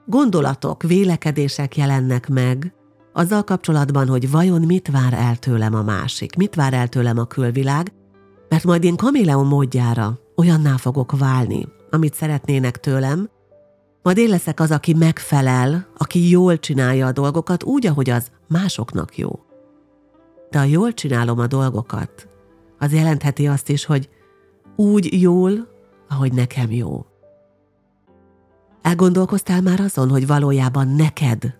gondolatok, 0.07 0.83
vélekedések 0.83 1.77
jelennek 1.77 2.29
meg, 2.29 2.73
azzal 3.17 3.45
kapcsolatban, 3.45 4.09
hogy 4.09 4.31
vajon 4.31 4.63
mit 4.63 4.89
vár 4.89 5.13
el 5.13 5.37
tőlem 5.37 5.75
a 5.75 5.83
másik, 5.83 6.37
mit 6.37 6.55
vár 6.55 6.75
el 6.75 6.89
tőlem 6.89 7.19
a 7.19 7.25
külvilág, 7.25 7.93
mert 8.49 8.65
majd 8.65 8.85
én 8.85 8.97
kaméleon 8.97 9.47
módjára 9.47 10.19
olyanná 10.37 10.77
fogok 10.77 11.19
válni, 11.19 11.69
amit 11.91 12.15
szeretnének 12.15 12.81
tőlem, 12.81 13.31
majd 14.03 14.19
én 14.19 14.29
leszek 14.29 14.61
az, 14.61 14.71
aki 14.71 14.95
megfelel, 14.95 15.87
aki 15.97 16.29
jól 16.29 16.59
csinálja 16.59 17.07
a 17.07 17.13
dolgokat 17.13 17.63
úgy, 17.63 17.87
ahogy 17.87 18.11
az 18.11 18.31
másoknak 18.49 19.19
jó. 19.19 19.31
De 20.51 20.59
ha 20.59 20.65
jól 20.65 20.93
csinálom 20.93 21.39
a 21.39 21.47
dolgokat, 21.47 22.29
az 22.79 22.93
jelentheti 22.93 23.47
azt 23.47 23.69
is, 23.69 23.85
hogy 23.85 24.09
úgy 24.77 25.21
jól, 25.21 25.69
ahogy 26.09 26.33
nekem 26.33 26.71
jó. 26.71 27.07
Elgondolkoztál 28.83 29.61
már 29.61 29.81
azon, 29.81 30.09
hogy 30.09 30.27
valójában 30.27 30.89
neked 30.89 31.55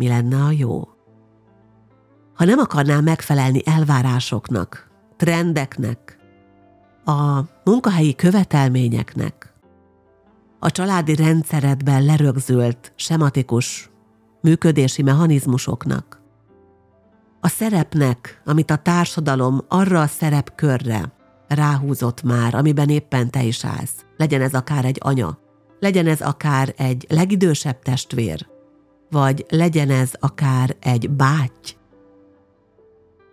mi 0.00 0.08
lenne 0.08 0.44
a 0.44 0.50
jó? 0.50 0.88
Ha 2.34 2.44
nem 2.44 2.58
akarnál 2.58 3.00
megfelelni 3.00 3.62
elvárásoknak, 3.64 4.90
trendeknek, 5.16 6.18
a 7.04 7.40
munkahelyi 7.64 8.14
követelményeknek, 8.14 9.54
a 10.58 10.70
családi 10.70 11.14
rendszeredben 11.14 12.04
lerögzült, 12.04 12.92
sematikus 12.96 13.90
működési 14.40 15.02
mechanizmusoknak, 15.02 16.20
a 17.40 17.48
szerepnek, 17.48 18.42
amit 18.44 18.70
a 18.70 18.76
társadalom 18.76 19.60
arra 19.68 20.00
a 20.00 20.06
szerepkörre 20.06 21.12
ráhúzott 21.48 22.22
már, 22.22 22.54
amiben 22.54 22.88
éppen 22.88 23.30
te 23.30 23.42
is 23.42 23.64
állsz. 23.64 24.04
Legyen 24.16 24.40
ez 24.40 24.54
akár 24.54 24.84
egy 24.84 24.98
anya, 25.00 25.38
legyen 25.80 26.06
ez 26.06 26.20
akár 26.20 26.74
egy 26.76 27.06
legidősebb 27.08 27.82
testvér, 27.82 28.46
vagy 29.10 29.46
legyen 29.48 29.90
ez 29.90 30.12
akár 30.20 30.76
egy 30.80 31.10
báty. 31.10 31.76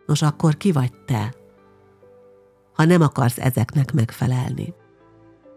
Nos, 0.06 0.22
akkor 0.22 0.58
ki 0.58 0.72
vagy 0.72 0.92
te? 1.06 1.34
Ha 2.74 2.86
nem 2.86 3.02
akarsz 3.02 3.38
ezeknek 3.38 3.94
megfelelni, 3.94 4.74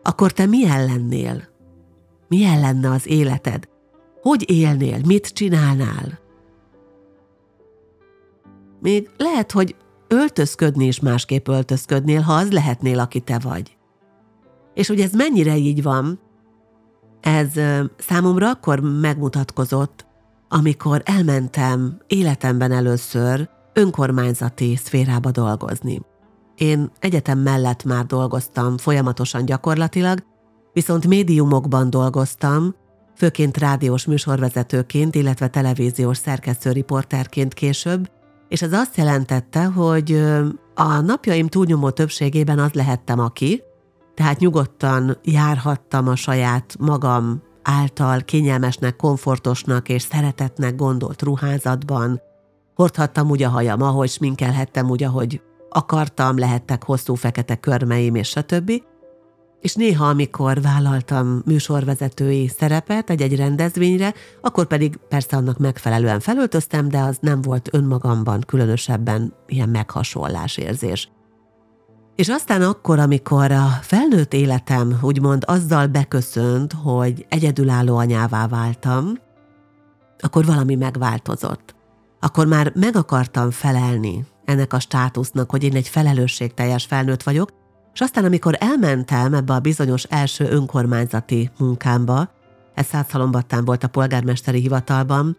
akkor 0.02 0.32
te 0.32 0.46
milyen 0.46 0.84
lennél? 0.84 1.48
Milyen 2.28 2.60
lenne 2.60 2.90
az 2.90 3.06
életed? 3.06 3.68
Hogy 4.22 4.50
élnél? 4.50 4.98
Mit 5.06 5.26
csinálnál? 5.26 6.18
Még 8.80 9.10
lehet, 9.16 9.52
hogy 9.52 9.76
öltözködni 10.08 10.86
is 10.86 11.00
másképp 11.00 11.48
öltözködnél, 11.48 12.20
ha 12.20 12.32
az 12.32 12.50
lehetnél, 12.50 12.98
aki 12.98 13.20
te 13.20 13.38
vagy. 13.38 13.76
És 14.74 14.88
hogy 14.88 15.00
ez 15.00 15.12
mennyire 15.12 15.56
így 15.56 15.82
van, 15.82 16.20
ez 17.20 17.48
számomra 17.98 18.50
akkor 18.50 18.80
megmutatkozott, 18.80 20.06
amikor 20.52 21.02
elmentem 21.04 22.00
életemben 22.06 22.72
először 22.72 23.48
önkormányzati 23.72 24.76
szférába 24.76 25.30
dolgozni. 25.30 26.00
Én 26.54 26.90
egyetem 26.98 27.38
mellett 27.38 27.84
már 27.84 28.06
dolgoztam 28.06 28.78
folyamatosan 28.78 29.44
gyakorlatilag, 29.44 30.18
viszont 30.72 31.06
médiumokban 31.06 31.90
dolgoztam, 31.90 32.74
főként 33.16 33.58
rádiós 33.58 34.06
műsorvezetőként, 34.06 35.14
illetve 35.14 35.48
televíziós 35.48 36.16
szerkesztőriporterként 36.16 37.54
később, 37.54 38.10
és 38.48 38.62
ez 38.62 38.72
azt 38.72 38.96
jelentette, 38.96 39.64
hogy 39.64 40.12
a 40.74 41.00
napjaim 41.00 41.48
túlnyomó 41.48 41.90
többségében 41.90 42.58
az 42.58 42.72
lehettem 42.72 43.18
aki, 43.18 43.62
Tehát 44.14 44.38
nyugodtan 44.38 45.16
járhattam 45.22 46.08
a 46.08 46.16
saját 46.16 46.76
magam 46.78 47.42
által 47.62 48.20
kényelmesnek, 48.20 48.96
komfortosnak 48.96 49.88
és 49.88 50.02
szeretetnek 50.02 50.76
gondolt 50.76 51.22
ruházatban, 51.22 52.20
hordhattam 52.74 53.30
úgy 53.30 53.42
a 53.42 53.48
hajam, 53.48 53.82
ahogy 53.82 54.08
sminkelhettem 54.08 54.90
úgy, 54.90 55.02
ahogy 55.02 55.40
akartam, 55.70 56.38
lehettek 56.38 56.84
hosszú 56.84 57.14
fekete 57.14 57.56
körmeim 57.56 58.14
és 58.14 58.28
stb. 58.28 58.72
És 59.60 59.74
néha, 59.74 60.08
amikor 60.08 60.60
vállaltam 60.60 61.42
műsorvezetői 61.44 62.48
szerepet 62.48 63.10
egy-egy 63.10 63.36
rendezvényre, 63.36 64.14
akkor 64.40 64.66
pedig 64.66 64.96
persze 65.08 65.36
annak 65.36 65.58
megfelelően 65.58 66.20
felöltöztem, 66.20 66.88
de 66.88 66.98
az 66.98 67.18
nem 67.20 67.42
volt 67.42 67.68
önmagamban 67.72 68.40
különösebben 68.46 69.34
ilyen 69.46 69.68
meghasonlás 69.68 70.56
érzés. 70.56 71.10
És 72.20 72.28
aztán 72.28 72.62
akkor, 72.62 72.98
amikor 72.98 73.52
a 73.52 73.66
felnőtt 73.82 74.32
életem 74.32 74.98
úgymond 75.02 75.42
azzal 75.46 75.86
beköszönt, 75.86 76.72
hogy 76.72 77.26
egyedülálló 77.28 77.96
anyává 77.96 78.46
váltam, 78.46 79.18
akkor 80.18 80.44
valami 80.44 80.74
megváltozott. 80.74 81.74
Akkor 82.20 82.46
már 82.46 82.72
meg 82.74 82.96
akartam 82.96 83.50
felelni 83.50 84.24
ennek 84.44 84.72
a 84.72 84.80
státusznak, 84.80 85.50
hogy 85.50 85.64
én 85.64 85.74
egy 85.74 85.88
felelősségteljes 85.88 86.84
felnőtt 86.84 87.22
vagyok, 87.22 87.50
és 87.92 88.00
aztán, 88.00 88.24
amikor 88.24 88.56
elmentem 88.58 89.34
ebbe 89.34 89.52
a 89.52 89.60
bizonyos 89.60 90.02
első 90.02 90.44
önkormányzati 90.44 91.50
munkámba, 91.58 92.30
ez 92.74 92.86
Százhalombattán 92.86 93.64
volt 93.64 93.84
a 93.84 93.88
polgármesteri 93.88 94.60
hivatalban, 94.60 95.36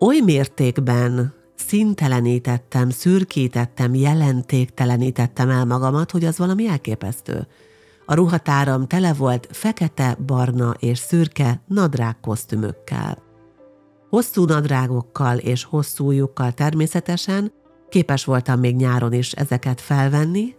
oly 0.00 0.20
mértékben 0.24 1.32
szintelenítettem, 1.66 2.90
szürkítettem, 2.90 3.94
jelentéktelenítettem 3.94 5.50
el 5.50 5.64
magamat, 5.64 6.10
hogy 6.10 6.24
az 6.24 6.38
valami 6.38 6.68
elképesztő. 6.68 7.46
A 8.06 8.14
ruhatáram 8.14 8.86
tele 8.86 9.12
volt 9.12 9.48
fekete, 9.50 10.16
barna 10.26 10.74
és 10.78 10.98
szürke 10.98 11.62
nadrág 11.66 12.20
kosztümökkel. 12.20 13.22
Hosszú 14.08 14.44
nadrágokkal 14.44 15.38
és 15.38 15.64
hosszú 15.64 16.10
lyukkal 16.10 16.52
természetesen, 16.52 17.52
képes 17.88 18.24
voltam 18.24 18.60
még 18.60 18.76
nyáron 18.76 19.12
is 19.12 19.32
ezeket 19.32 19.80
felvenni, 19.80 20.54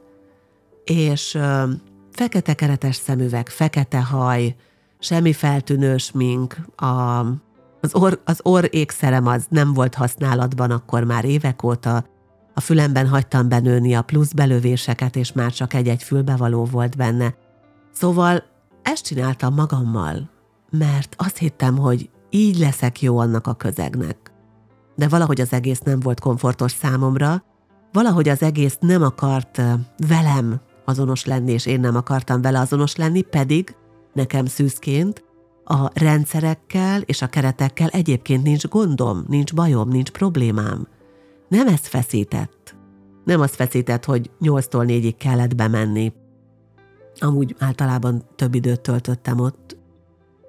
és 0.84 1.36
ö, 1.36 1.64
fekete 2.12 2.54
keretes 2.54 2.96
szemüveg, 2.96 3.50
fekete 3.50 4.02
haj, 4.02 4.56
semmi 5.00 5.34
feltűnős 5.34 6.12
mink, 6.12 6.58
a 6.76 7.24
az, 7.82 7.96
orr, 7.96 8.20
az 8.26 8.40
orr 8.44 8.66
ékszerem 8.70 9.28
az 9.28 9.46
nem 9.50 9.74
volt 9.74 9.96
használatban 9.96 10.72
akkor 10.72 11.04
már 11.04 11.26
évek 11.26 11.64
óta, 11.64 12.06
a 12.54 12.60
fülemben 12.60 13.08
hagytam 13.08 13.50
benőni 13.50 13.96
a 13.96 14.02
plusz 14.02 14.32
belövéseket, 14.32 15.16
és 15.16 15.32
már 15.32 15.52
csak 15.52 15.74
egy-egy 15.74 16.04
fülbevaló 16.04 16.66
volt 16.66 16.98
benne. 16.98 17.36
Szóval 17.92 18.44
ezt 18.82 19.06
csináltam 19.06 19.54
magammal, 19.54 20.30
mert 20.70 21.16
azt 21.18 21.38
hittem, 21.38 21.78
hogy 21.78 22.10
így 22.30 22.58
leszek 22.58 23.02
jó 23.02 23.18
annak 23.18 23.48
a 23.48 23.54
közegnek. 23.54 24.18
De 24.96 25.08
valahogy 25.08 25.42
az 25.42 25.54
egész 25.54 25.80
nem 25.80 26.00
volt 26.00 26.20
komfortos 26.20 26.72
számomra, 26.72 27.44
valahogy 27.92 28.30
az 28.30 28.42
egész 28.42 28.78
nem 28.80 29.02
akart 29.02 29.62
velem 30.08 30.62
azonos 30.86 31.26
lenni, 31.26 31.52
és 31.52 31.66
én 31.66 31.80
nem 31.80 31.96
akartam 31.96 32.42
vele 32.42 32.60
azonos 32.60 32.96
lenni, 32.96 33.22
pedig 33.22 33.76
nekem 34.14 34.46
szűzként 34.46 35.24
a 35.72 35.92
rendszerekkel 35.94 37.02
és 37.02 37.22
a 37.22 37.28
keretekkel 37.28 37.88
egyébként 37.88 38.44
nincs 38.44 38.68
gondom, 38.68 39.26
nincs 39.28 39.54
bajom, 39.54 39.90
nincs 39.90 40.12
problémám. 40.12 40.88
Nem 41.48 41.68
ez 41.68 41.80
feszített. 41.80 42.76
Nem 43.26 43.42
az 43.42 43.52
feszített, 43.56 44.06
hogy 44.06 44.30
8-tól 44.42 44.86
4-ig 44.88 45.14
kellett 45.18 45.56
bemenni. 45.56 46.14
Amúgy 47.20 47.56
általában 47.60 48.24
több 48.36 48.56
időt 48.56 48.82
töltöttem 48.82 49.40
ott. 49.40 49.78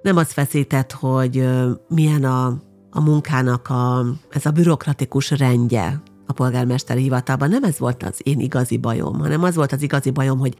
Nem 0.01 0.17
az 0.17 0.31
feszített, 0.31 0.91
hogy 0.91 1.49
milyen 1.87 2.23
a, 2.23 2.45
a 2.89 3.01
munkának 3.01 3.69
a, 3.69 4.05
ez 4.29 4.45
a 4.45 4.51
bürokratikus 4.51 5.31
rendje 5.31 6.01
a 6.27 6.33
polgármesteri 6.33 7.01
hivatalban. 7.01 7.49
Nem 7.49 7.63
ez 7.63 7.79
volt 7.79 8.03
az 8.03 8.19
én 8.23 8.39
igazi 8.39 8.77
bajom, 8.77 9.19
hanem 9.19 9.43
az 9.43 9.55
volt 9.55 9.71
az 9.71 9.81
igazi 9.81 10.11
bajom, 10.11 10.39
hogy 10.39 10.57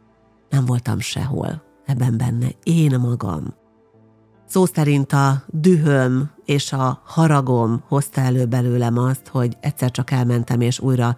nem 0.50 0.64
voltam 0.64 0.98
sehol 0.98 1.62
ebben 1.86 2.16
benne. 2.16 2.48
Én 2.62 2.98
magam 3.00 3.62
Szó 4.46 4.66
szerint 4.66 5.12
a 5.12 5.42
dühöm 5.48 6.30
és 6.44 6.72
a 6.72 7.00
haragom 7.04 7.82
hozta 7.88 8.20
elő 8.20 8.46
belőlem 8.46 8.98
azt, 8.98 9.28
hogy 9.28 9.56
egyszer 9.60 9.90
csak 9.90 10.10
elmentem 10.10 10.60
és 10.60 10.80
újra 10.80 11.16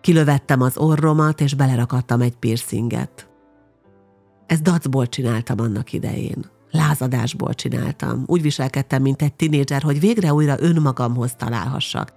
kilövettem 0.00 0.60
az 0.60 0.76
orromat, 0.76 1.40
és 1.40 1.54
belerakadtam 1.54 2.20
egy 2.20 2.36
piercinget. 2.36 3.28
Ezt 4.46 4.62
dacból 4.62 5.06
csináltam 5.06 5.60
annak 5.60 5.92
idején. 5.92 6.44
Lázadásból 6.70 7.54
csináltam. 7.54 8.22
Úgy 8.26 8.42
viselkedtem, 8.42 9.02
mint 9.02 9.22
egy 9.22 9.34
tinédzser, 9.34 9.82
hogy 9.82 10.00
végre 10.00 10.32
újra 10.32 10.56
önmagamhoz 10.58 11.34
találhassak. 11.34 12.12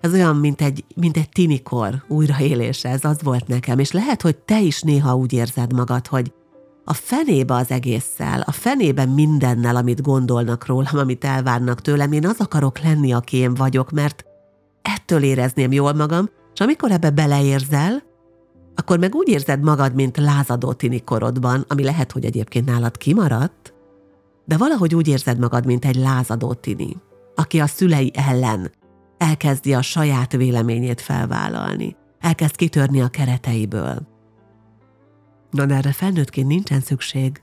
Ez 0.00 0.12
olyan, 0.12 0.36
mint 0.36 0.60
egy, 0.60 0.84
mint 0.94 1.16
egy 1.16 1.28
tinikor 1.28 2.04
újraélése, 2.08 2.88
ez 2.88 3.04
az 3.04 3.22
volt 3.22 3.46
nekem, 3.46 3.78
és 3.78 3.92
lehet, 3.92 4.22
hogy 4.22 4.36
te 4.36 4.60
is 4.60 4.82
néha 4.82 5.16
úgy 5.16 5.32
érzed 5.32 5.72
magad, 5.72 6.06
hogy 6.06 6.32
a 6.84 6.92
fenébe 6.92 7.54
az 7.54 7.70
egésszel, 7.70 8.40
a 8.40 8.52
fenébe 8.52 9.06
mindennel, 9.06 9.76
amit 9.76 10.02
gondolnak 10.02 10.66
rólam, 10.66 10.98
amit 10.98 11.24
elvárnak 11.24 11.80
tőlem, 11.80 12.12
én 12.12 12.26
az 12.26 12.36
akarok 12.38 12.78
lenni, 12.78 13.12
aki 13.12 13.36
én 13.36 13.54
vagyok, 13.54 13.90
mert 13.90 14.24
ettől 14.82 15.22
érezném 15.22 15.72
jól 15.72 15.92
magam, 15.92 16.28
és 16.54 16.60
amikor 16.60 16.90
ebbe 16.90 17.10
beleérzel, 17.10 18.02
akkor 18.74 18.98
meg 18.98 19.14
úgy 19.14 19.28
érzed 19.28 19.62
magad, 19.62 19.94
mint 19.94 20.16
lázadó 20.16 20.72
tini 20.72 21.04
korodban, 21.04 21.64
ami 21.68 21.84
lehet, 21.84 22.12
hogy 22.12 22.24
egyébként 22.24 22.66
nálad 22.66 22.96
kimaradt, 22.96 23.74
de 24.44 24.56
valahogy 24.56 24.94
úgy 24.94 25.08
érzed 25.08 25.38
magad, 25.38 25.66
mint 25.66 25.84
egy 25.84 25.96
lázadó 25.96 26.52
tini, 26.52 26.96
aki 27.34 27.60
a 27.60 27.66
szülei 27.66 28.10
ellen 28.14 28.70
elkezdi 29.18 29.74
a 29.74 29.82
saját 29.82 30.32
véleményét 30.32 31.00
felvállalni, 31.00 31.96
elkezd 32.20 32.56
kitörni 32.56 33.00
a 33.00 33.08
kereteiből. 33.08 34.11
Na 35.52 35.66
de 35.66 35.74
erre 35.74 35.92
felnőttként 35.92 36.46
nincsen 36.46 36.80
szükség, 36.80 37.42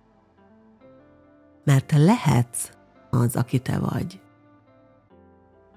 mert 1.64 1.92
lehetsz 1.92 2.70
az, 3.10 3.36
aki 3.36 3.60
te 3.60 3.80
vagy. 3.80 4.22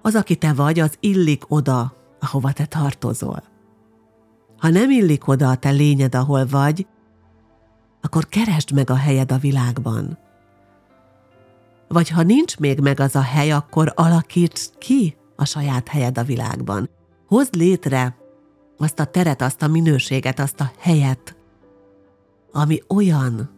Az, 0.03 0.15
aki 0.15 0.37
te 0.37 0.53
vagy, 0.53 0.81
az 0.81 0.97
illik 1.01 1.43
oda, 1.49 1.97
ahova 2.21 2.53
te 2.53 2.67
tartozol. 2.67 3.43
Ha 4.59 4.69
nem 4.69 4.91
illik 4.91 5.29
oda 5.29 5.51
a 5.51 5.57
te 5.57 5.71
lényed, 5.71 6.15
ahol 6.15 6.47
vagy, 6.47 6.87
akkor 8.01 8.27
keresd 8.27 8.73
meg 8.73 8.91
a 8.91 8.97
helyed 8.97 9.33
a 9.33 9.39
világban. 9.39 10.19
Vagy 11.89 12.09
ha 12.09 12.23
nincs 12.23 12.59
még 12.59 12.81
meg 12.81 13.01
az 13.01 13.17
a 13.17 13.21
hely, 13.23 13.53
akkor 13.53 13.93
alakíts 13.95 14.67
ki 14.79 15.17
a 15.37 15.45
saját 15.45 15.89
helyed 15.89 16.19
a 16.19 16.25
világban. 16.25 16.91
Hozd 17.27 17.55
létre 17.55 18.17
azt 18.79 18.99
a 18.99 19.05
teret, 19.05 19.43
azt 19.43 19.63
a 19.63 19.69
minőséget, 19.69 20.39
azt 20.39 20.61
a 20.61 20.71
helyet, 20.79 21.37
ami 22.53 22.83
olyan, 22.89 23.51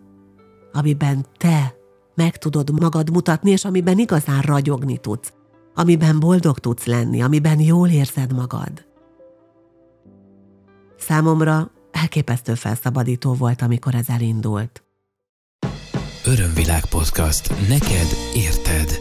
amiben 0.72 1.26
te 1.36 1.74
meg 2.14 2.36
tudod 2.36 2.80
magad 2.80 3.10
mutatni, 3.10 3.50
és 3.50 3.64
amiben 3.64 3.98
igazán 3.98 4.40
ragyogni 4.40 4.98
tudsz, 4.98 5.32
amiben 5.74 6.20
boldog 6.20 6.58
tudsz 6.58 6.84
lenni, 6.84 7.22
amiben 7.22 7.60
jól 7.60 7.88
érzed 7.88 8.32
magad. 8.32 8.86
Számomra 10.98 11.70
elképesztő 11.90 12.54
felszabadító 12.54 13.34
volt, 13.34 13.62
amikor 13.62 13.94
ez 13.94 14.08
elindult. 14.08 14.84
Örömvilág 16.24 16.86
podcast. 16.86 17.68
Neked 17.68 18.06
érted. 18.34 18.98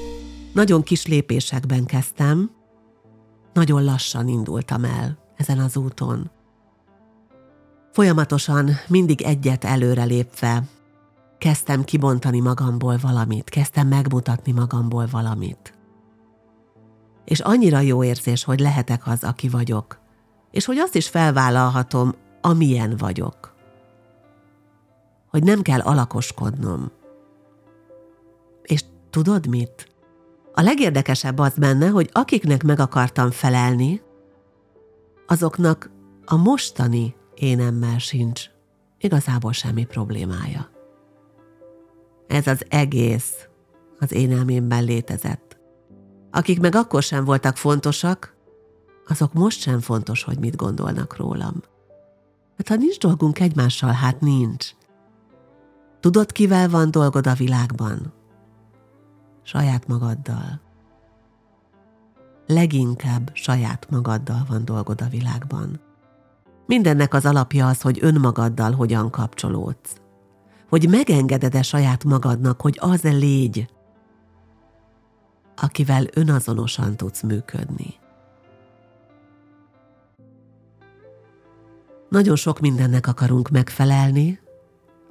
Nagyon 0.54 0.84
kis 0.84 1.06
lépésekben 1.06 1.86
kezdtem, 1.86 2.52
nagyon 3.54 3.84
lassan 3.84 4.28
indultam 4.28 4.84
el 4.84 5.18
ezen 5.38 5.60
az 5.60 5.78
úton. 5.78 6.32
Folyamatosan, 7.94 8.70
mindig 8.88 9.22
egyet 9.22 9.64
előre 9.64 10.04
lépve, 10.04 10.64
kezdtem 11.38 11.84
kibontani 11.84 12.40
magamból 12.40 12.98
valamit, 13.02 13.50
kezdtem 13.50 13.88
megmutatni 13.88 14.52
magamból 14.52 15.08
valamit. 15.12 15.74
És 17.26 17.40
annyira 17.40 17.80
jó 17.80 18.04
érzés, 18.04 18.44
hogy 18.44 18.60
lehetek 18.60 19.08
az, 19.08 19.24
aki 19.24 19.50
vagyok, 19.50 20.00
és 20.52 20.66
hogy 20.66 20.78
azt 20.78 20.96
is 20.96 21.08
felvállalhatom, 21.10 22.16
amilyen 22.42 22.96
vagyok. 22.98 23.54
Hogy 25.30 25.44
nem 25.44 25.62
kell 25.62 25.80
alakoskodnom. 25.80 26.92
És 28.62 28.84
tudod 29.10 29.48
mit? 29.48 29.88
A 30.54 30.62
legérdekesebb 30.62 31.40
az 31.40 31.54
benne, 31.58 31.88
hogy 31.88 32.10
akiknek 32.12 32.64
meg 32.64 32.80
akartam 32.80 33.32
felelni, 33.32 34.02
azoknak 35.28 35.90
a 36.26 36.36
mostani 36.36 37.16
énemmel 37.36 37.98
sincs 37.98 38.50
igazából 38.98 39.52
semmi 39.52 39.86
problémája. 39.86 40.70
Ez 42.28 42.48
az 42.48 42.66
egész 42.70 43.48
az 44.00 44.12
én 44.12 44.32
elmémben 44.32 44.84
létezett. 44.84 45.58
Akik 46.32 46.60
meg 46.60 46.76
akkor 46.76 47.04
sem 47.04 47.26
voltak 47.26 47.58
fontosak, 47.58 48.36
azok 49.08 49.34
most 49.34 49.60
sem 49.60 49.80
fontos, 49.80 50.24
hogy 50.24 50.40
mit 50.40 50.56
gondolnak 50.56 51.18
rólam. 51.18 51.62
Hát 52.58 52.68
ha 52.68 52.76
nincs 52.76 52.98
dolgunk 52.98 53.40
egymással, 53.40 53.92
hát 53.92 54.20
nincs. 54.20 54.70
Tudod, 56.00 56.32
kivel 56.32 56.70
van 56.70 56.92
dolgod 56.92 57.28
a 57.28 57.34
világban? 57.34 58.14
Saját 59.44 59.88
magaddal. 59.88 60.62
Leginkább 62.48 63.30
saját 63.34 63.90
magaddal 63.90 64.46
van 64.48 64.66
dolgod 64.66 65.02
a 65.02 65.08
világban. 65.08 65.82
Mindennek 66.66 67.14
az 67.14 67.26
alapja 67.26 67.68
az, 67.68 67.82
hogy 67.82 67.98
önmagaddal 68.02 68.72
hogyan 68.72 69.10
kapcsolódsz. 69.10 70.02
Hogy 70.70 70.90
megengeded-e 70.90 71.62
saját 71.62 72.04
magadnak, 72.04 72.62
hogy 72.62 72.78
az 72.82 73.02
légy, 73.02 73.68
akivel 75.56 76.06
önazonosan 76.14 76.96
tudsz 76.96 77.22
működni. 77.22 78.02
Nagyon 82.10 82.36
sok 82.36 82.60
mindennek 82.60 83.08
akarunk 83.08 83.50
megfelelni, 83.50 84.40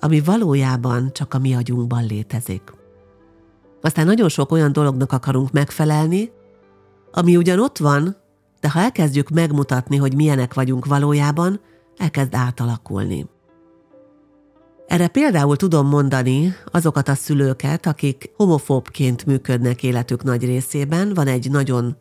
ami 0.01 0.21
valójában 0.21 1.13
csak 1.13 1.35
a 1.35 1.39
mi 1.39 1.55
agyunkban 1.55 2.07
létezik. 2.07 2.63
Aztán 3.81 4.07
nagyon 4.07 4.29
sok 4.29 4.53
olyan 4.53 4.73
dolognak 4.73 5.13
akarunk 5.13 5.51
megfelelni, 5.53 6.31
ami 7.13 7.37
ugyan 7.37 7.61
ott 7.61 7.79
van, 7.79 8.17
de 8.63 8.71
ha 8.71 8.81
elkezdjük 8.81 9.29
megmutatni, 9.29 9.97
hogy 9.97 10.15
milyenek 10.15 10.55
vagyunk 10.55 10.87
valójában, 10.87 11.61
elkezd 11.97 12.35
átalakulni. 12.35 13.27
Erre 14.87 15.09
például 15.09 15.57
tudom 15.57 15.89
mondani 15.89 16.55
azokat 16.65 17.09
a 17.09 17.15
szülőket, 17.15 17.87
akik 17.87 18.31
homofóbként 18.37 19.27
működnek 19.27 19.83
életük 19.83 20.23
nagy 20.23 20.45
részében, 20.45 21.15
van 21.15 21.27
egy 21.27 21.51
nagyon 21.51 21.97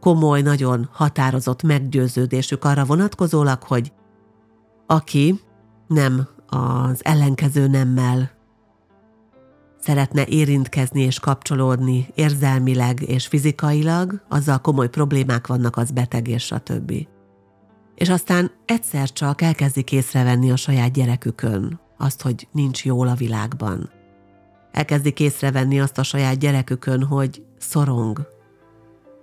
komoly, 0.00 0.42
nagyon 0.42 0.88
határozott 0.92 1.62
meggyőződésük 1.62 2.64
arra 2.64 2.84
vonatkozólag, 2.84 3.62
hogy 3.62 3.92
aki 4.86 5.40
nem 5.86 6.28
az 6.46 7.04
ellenkező 7.04 7.66
nemmel 7.66 8.30
szeretne 9.84 10.26
érintkezni 10.26 11.02
és 11.02 11.20
kapcsolódni 11.20 12.06
érzelmileg 12.14 13.02
és 13.02 13.26
fizikailag, 13.26 14.24
azzal 14.28 14.60
komoly 14.60 14.88
problémák 14.88 15.46
vannak, 15.46 15.76
az 15.76 15.90
beteg 15.90 16.28
és 16.28 16.52
a 16.52 16.58
többi. 16.58 17.08
És 17.94 18.08
aztán 18.08 18.50
egyszer 18.64 19.12
csak 19.12 19.42
elkezdik 19.42 19.92
észrevenni 19.92 20.50
a 20.50 20.56
saját 20.56 20.92
gyerekükön 20.92 21.80
azt, 21.98 22.22
hogy 22.22 22.48
nincs 22.52 22.84
jól 22.84 23.08
a 23.08 23.14
világban. 23.14 23.90
Elkezdik 24.72 25.20
észrevenni 25.20 25.80
azt 25.80 25.98
a 25.98 26.02
saját 26.02 26.38
gyerekükön, 26.38 27.04
hogy 27.04 27.42
szorong, 27.58 28.28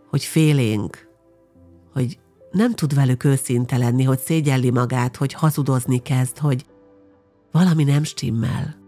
hogy 0.10 0.24
félénk, 0.24 1.08
hogy 1.93 2.19
nem 2.52 2.74
tud 2.74 2.93
velük 2.95 3.24
őszinte 3.24 3.78
lenni, 3.78 4.04
hogy 4.04 4.19
szégyelli 4.19 4.71
magát, 4.71 5.15
hogy 5.15 5.34
hazudozni 5.34 5.97
kezd, 5.97 6.38
hogy 6.38 6.65
valami 7.52 7.84
nem 7.84 8.04
stimmel. 8.04 8.81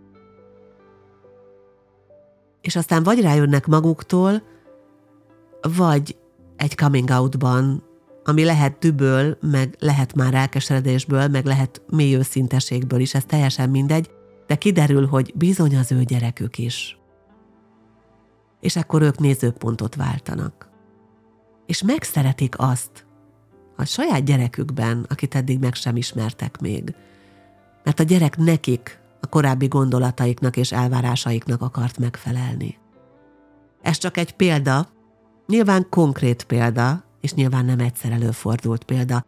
És 2.63 2.75
aztán 2.75 3.03
vagy 3.03 3.21
rájönnek 3.21 3.67
maguktól, 3.67 4.41
vagy 5.61 6.17
egy 6.55 6.75
coming 6.75 7.09
outban, 7.09 7.83
ami 8.23 8.43
lehet 8.43 8.79
düböl, 8.79 9.37
meg 9.41 9.75
lehet 9.79 10.15
már 10.15 10.33
elkeseredésből, 10.33 11.27
meg 11.27 11.45
lehet 11.45 11.81
mély 11.89 12.15
őszinteségből 12.15 12.99
is, 12.99 13.13
ez 13.13 13.25
teljesen 13.25 13.69
mindegy, 13.69 14.09
de 14.47 14.55
kiderül, 14.55 15.07
hogy 15.07 15.33
bizony 15.35 15.77
az 15.77 15.91
ő 15.91 16.03
gyerekük 16.03 16.57
is. 16.57 16.97
És 18.59 18.75
akkor 18.75 19.01
ők 19.01 19.19
nézőpontot 19.19 19.95
váltanak. 19.95 20.69
És 21.65 21.83
megszeretik 21.83 22.55
azt, 22.57 23.05
a 23.75 23.85
saját 23.85 24.23
gyerekükben, 24.23 25.05
akit 25.09 25.35
eddig 25.35 25.59
meg 25.59 25.73
sem 25.73 25.95
ismertek 25.95 26.59
még. 26.59 26.95
Mert 27.83 27.99
a 27.99 28.03
gyerek 28.03 28.37
nekik, 28.37 28.99
a 29.23 29.27
korábbi 29.27 29.67
gondolataiknak 29.67 30.57
és 30.57 30.71
elvárásaiknak 30.71 31.61
akart 31.61 31.97
megfelelni. 31.97 32.77
Ez 33.81 33.97
csak 33.97 34.17
egy 34.17 34.35
példa, 34.35 34.87
nyilván 35.47 35.87
konkrét 35.89 36.43
példa, 36.43 37.03
és 37.21 37.33
nyilván 37.33 37.65
nem 37.65 37.79
egyszer 37.79 38.11
előfordult 38.11 38.83
példa. 38.83 39.25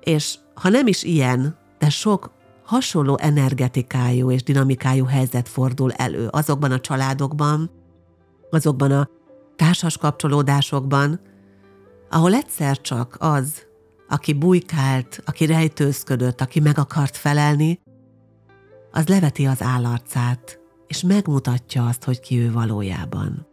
És 0.00 0.38
ha 0.54 0.68
nem 0.68 0.86
is 0.86 1.02
ilyen, 1.02 1.58
de 1.78 1.88
sok 1.88 2.30
hasonló 2.64 3.18
energetikájú 3.20 4.30
és 4.30 4.42
dinamikájú 4.42 5.04
helyzet 5.04 5.48
fordul 5.48 5.92
elő 5.92 6.28
azokban 6.30 6.72
a 6.72 6.80
családokban, 6.80 7.70
azokban 8.50 8.90
a 8.90 9.08
társas 9.56 9.96
kapcsolódásokban, 9.96 11.20
ahol 12.10 12.34
egyszer 12.34 12.80
csak 12.80 13.16
az, 13.18 13.66
aki 14.08 14.32
bujkált, 14.32 15.22
aki 15.24 15.46
rejtőzködött, 15.46 16.40
aki 16.40 16.60
meg 16.60 16.78
akart 16.78 17.16
felelni, 17.16 17.80
az 18.98 19.08
leveti 19.08 19.46
az 19.46 19.62
állarcát, 19.62 20.60
és 20.86 21.02
megmutatja 21.02 21.86
azt, 21.86 22.04
hogy 22.04 22.20
ki 22.20 22.38
ő 22.38 22.52
valójában. 22.52 23.46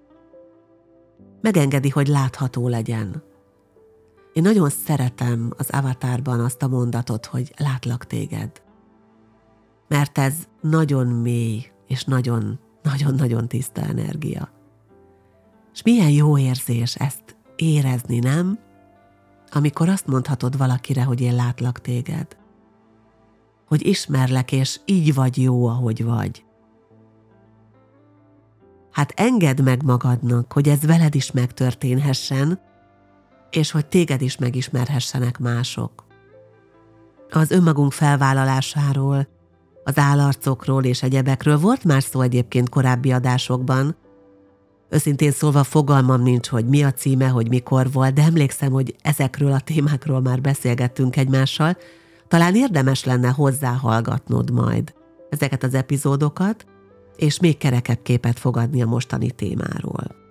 Megengedi, 1.41 1.89
hogy 1.89 2.08
látható 2.08 2.67
legyen. 2.67 3.23
Én 4.34 4.43
nagyon 4.43 4.69
szeretem 4.69 5.53
az 5.58 5.69
avatárban 5.69 6.39
azt 6.39 6.63
a 6.63 6.67
mondatot, 6.67 7.25
hogy 7.25 7.53
látlak 7.58 8.05
téged. 8.05 8.62
Mert 9.88 10.17
ez 10.17 10.34
nagyon 10.62 11.08
mély, 11.08 11.71
és 11.88 12.03
nagyon, 12.03 12.60
nagyon-nagyon 12.84 13.47
tiszta 13.47 13.81
energia. 13.81 14.49
És 15.73 15.81
milyen 15.81 16.10
jó 16.10 16.38
érzés 16.38 16.95
ezt 16.95 17.38
érezni, 17.55 18.19
nem? 18.19 18.60
amikor 19.51 19.89
azt 19.89 20.08
mondhatod 20.08 20.58
valakire, 20.58 21.03
hogy 21.03 21.21
én 21.21 21.36
látlak 21.36 21.81
téged. 21.81 22.38
Hogy 23.67 23.88
ismerlek, 23.88 24.51
és 24.51 24.80
így 24.86 25.13
vagy 25.13 25.41
jó, 25.41 25.67
ahogy 25.67 26.04
vagy. 26.04 26.43
Hát 28.91 29.12
engedd 29.15 29.63
meg 29.63 29.84
magadnak, 29.84 30.54
hogy 30.54 30.69
ez 30.69 30.86
veled 30.86 31.15
is 31.15 31.32
megtörténhessen, 31.32 32.60
és 33.49 33.71
hogy 33.71 33.86
téged 33.86 34.21
is 34.21 34.38
megismerhessenek 34.38 35.38
mások. 35.38 36.06
Az 37.30 37.51
önmagunk 37.51 37.91
felvállalásáról, 37.91 39.28
az 39.84 39.97
állarcokról 39.97 40.84
és 40.84 41.04
egyebekről 41.04 41.60
volt 41.60 41.84
már 41.84 42.04
szó 42.04 42.21
egyébként 42.21 42.69
korábbi 42.69 43.12
adásokban, 43.12 43.95
Őszintén 44.89 45.32
szólva 45.32 45.63
fogalmam 45.63 46.21
nincs, 46.21 46.47
hogy 46.47 46.65
mi 46.65 46.84
a 46.84 46.91
címe, 46.91 47.28
hogy 47.28 47.49
mikor 47.49 47.91
volt, 47.91 48.13
de 48.13 48.21
emlékszem, 48.21 48.71
hogy 48.71 48.95
ezekről 49.01 49.51
a 49.51 49.60
témákról 49.60 50.21
már 50.21 50.41
beszélgettünk 50.41 51.15
egymással. 51.15 51.78
Talán 52.27 52.55
érdemes 52.55 53.03
lenne 53.03 53.29
hozzáhallgatnod 53.29 54.51
majd 54.51 54.93
ezeket 55.29 55.63
az 55.63 55.73
epizódokat, 55.73 56.65
és 57.15 57.39
még 57.39 57.57
kerekebb 57.57 58.01
képet 58.01 58.39
fogadni 58.39 58.81
a 58.81 58.85
mostani 58.85 59.31
témáról. 59.31 60.23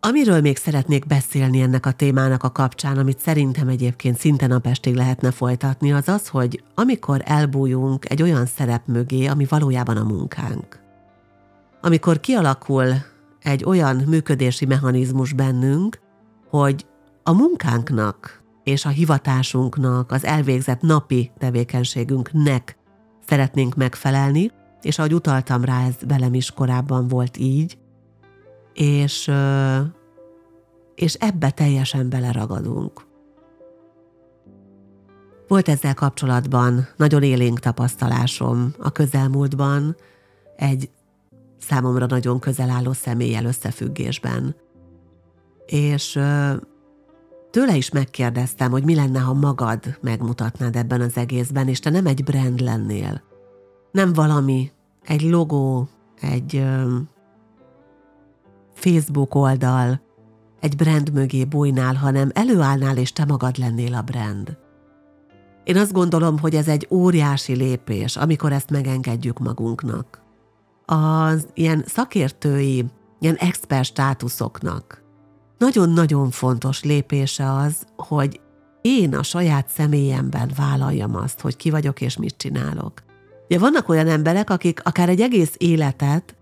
Amiről 0.00 0.40
még 0.40 0.56
szeretnék 0.56 1.06
beszélni 1.06 1.60
ennek 1.60 1.86
a 1.86 1.92
témának 1.92 2.42
a 2.42 2.52
kapcsán, 2.52 2.98
amit 2.98 3.18
szerintem 3.18 3.68
egyébként 3.68 4.18
szinte 4.18 4.46
napestig 4.46 4.94
lehetne 4.94 5.30
folytatni, 5.30 5.92
az 5.92 6.08
az, 6.08 6.28
hogy 6.28 6.62
amikor 6.74 7.22
elbújunk 7.24 8.10
egy 8.10 8.22
olyan 8.22 8.46
szerep 8.46 8.86
mögé, 8.86 9.26
ami 9.26 9.46
valójában 9.48 9.96
a 9.96 10.04
munkánk 10.04 10.82
amikor 11.82 12.20
kialakul 12.20 12.94
egy 13.42 13.64
olyan 13.64 13.96
működési 13.96 14.66
mechanizmus 14.66 15.32
bennünk, 15.32 15.98
hogy 16.48 16.86
a 17.22 17.32
munkánknak 17.32 18.41
és 18.64 18.84
a 18.84 18.88
hivatásunknak, 18.88 20.12
az 20.12 20.24
elvégzett 20.24 20.80
napi 20.80 21.30
tevékenységünknek 21.38 22.76
szeretnénk 23.26 23.74
megfelelni, 23.74 24.50
és 24.82 24.98
ahogy 24.98 25.14
utaltam 25.14 25.64
rá, 25.64 25.86
ez 25.86 25.94
velem 26.06 26.34
is 26.34 26.50
korábban 26.50 27.08
volt 27.08 27.36
így, 27.36 27.78
és, 28.74 29.30
és 30.94 31.14
ebbe 31.14 31.50
teljesen 31.50 32.08
beleragadunk. 32.08 33.10
Volt 35.48 35.68
ezzel 35.68 35.94
kapcsolatban 35.94 36.88
nagyon 36.96 37.22
élénk 37.22 37.58
tapasztalásom 37.58 38.74
a 38.78 38.90
közelmúltban, 38.90 39.96
egy 40.56 40.90
számomra 41.58 42.06
nagyon 42.06 42.38
közel 42.38 42.70
álló 42.70 42.92
személlyel 42.92 43.44
összefüggésben. 43.44 44.56
És 45.66 46.20
tőle 47.52 47.76
is 47.76 47.90
megkérdeztem, 47.90 48.70
hogy 48.70 48.84
mi 48.84 48.94
lenne, 48.94 49.18
ha 49.18 49.32
magad 49.32 49.98
megmutatnád 50.00 50.76
ebben 50.76 51.00
az 51.00 51.16
egészben, 51.16 51.68
és 51.68 51.78
te 51.78 51.90
nem 51.90 52.06
egy 52.06 52.24
brand 52.24 52.60
lennél. 52.60 53.22
Nem 53.92 54.12
valami, 54.12 54.70
egy 55.04 55.22
logó, 55.22 55.88
egy 56.20 56.64
Facebook 58.74 59.34
oldal, 59.34 60.00
egy 60.60 60.76
brand 60.76 61.12
mögé 61.12 61.44
bújnál, 61.44 61.94
hanem 61.94 62.30
előállnál, 62.34 62.96
és 62.96 63.12
te 63.12 63.24
magad 63.24 63.58
lennél 63.58 63.94
a 63.94 64.02
brand. 64.02 64.56
Én 65.64 65.76
azt 65.76 65.92
gondolom, 65.92 66.38
hogy 66.38 66.54
ez 66.54 66.68
egy 66.68 66.86
óriási 66.90 67.54
lépés, 67.54 68.16
amikor 68.16 68.52
ezt 68.52 68.70
megengedjük 68.70 69.38
magunknak 69.38 70.22
az 70.86 71.46
ilyen 71.54 71.84
szakértői, 71.86 72.84
ilyen 73.18 73.34
expert 73.34 73.84
státuszoknak 73.84 75.01
nagyon-nagyon 75.62 76.30
fontos 76.30 76.82
lépése 76.82 77.52
az, 77.52 77.86
hogy 77.96 78.40
én 78.80 79.14
a 79.14 79.22
saját 79.22 79.68
személyemben 79.68 80.50
vállaljam 80.56 81.16
azt, 81.16 81.40
hogy 81.40 81.56
ki 81.56 81.70
vagyok 81.70 82.00
és 82.00 82.16
mit 82.16 82.36
csinálok. 82.36 82.92
Ugye 83.44 83.58
vannak 83.58 83.88
olyan 83.88 84.06
emberek, 84.06 84.50
akik 84.50 84.80
akár 84.84 85.08
egy 85.08 85.20
egész 85.20 85.54
életet 85.58 86.36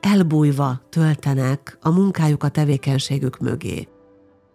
elbújva 0.00 0.80
töltenek 0.88 1.78
a 1.80 1.90
munkájuk, 1.90 2.42
a 2.42 2.48
tevékenységük 2.48 3.38
mögé. 3.38 3.88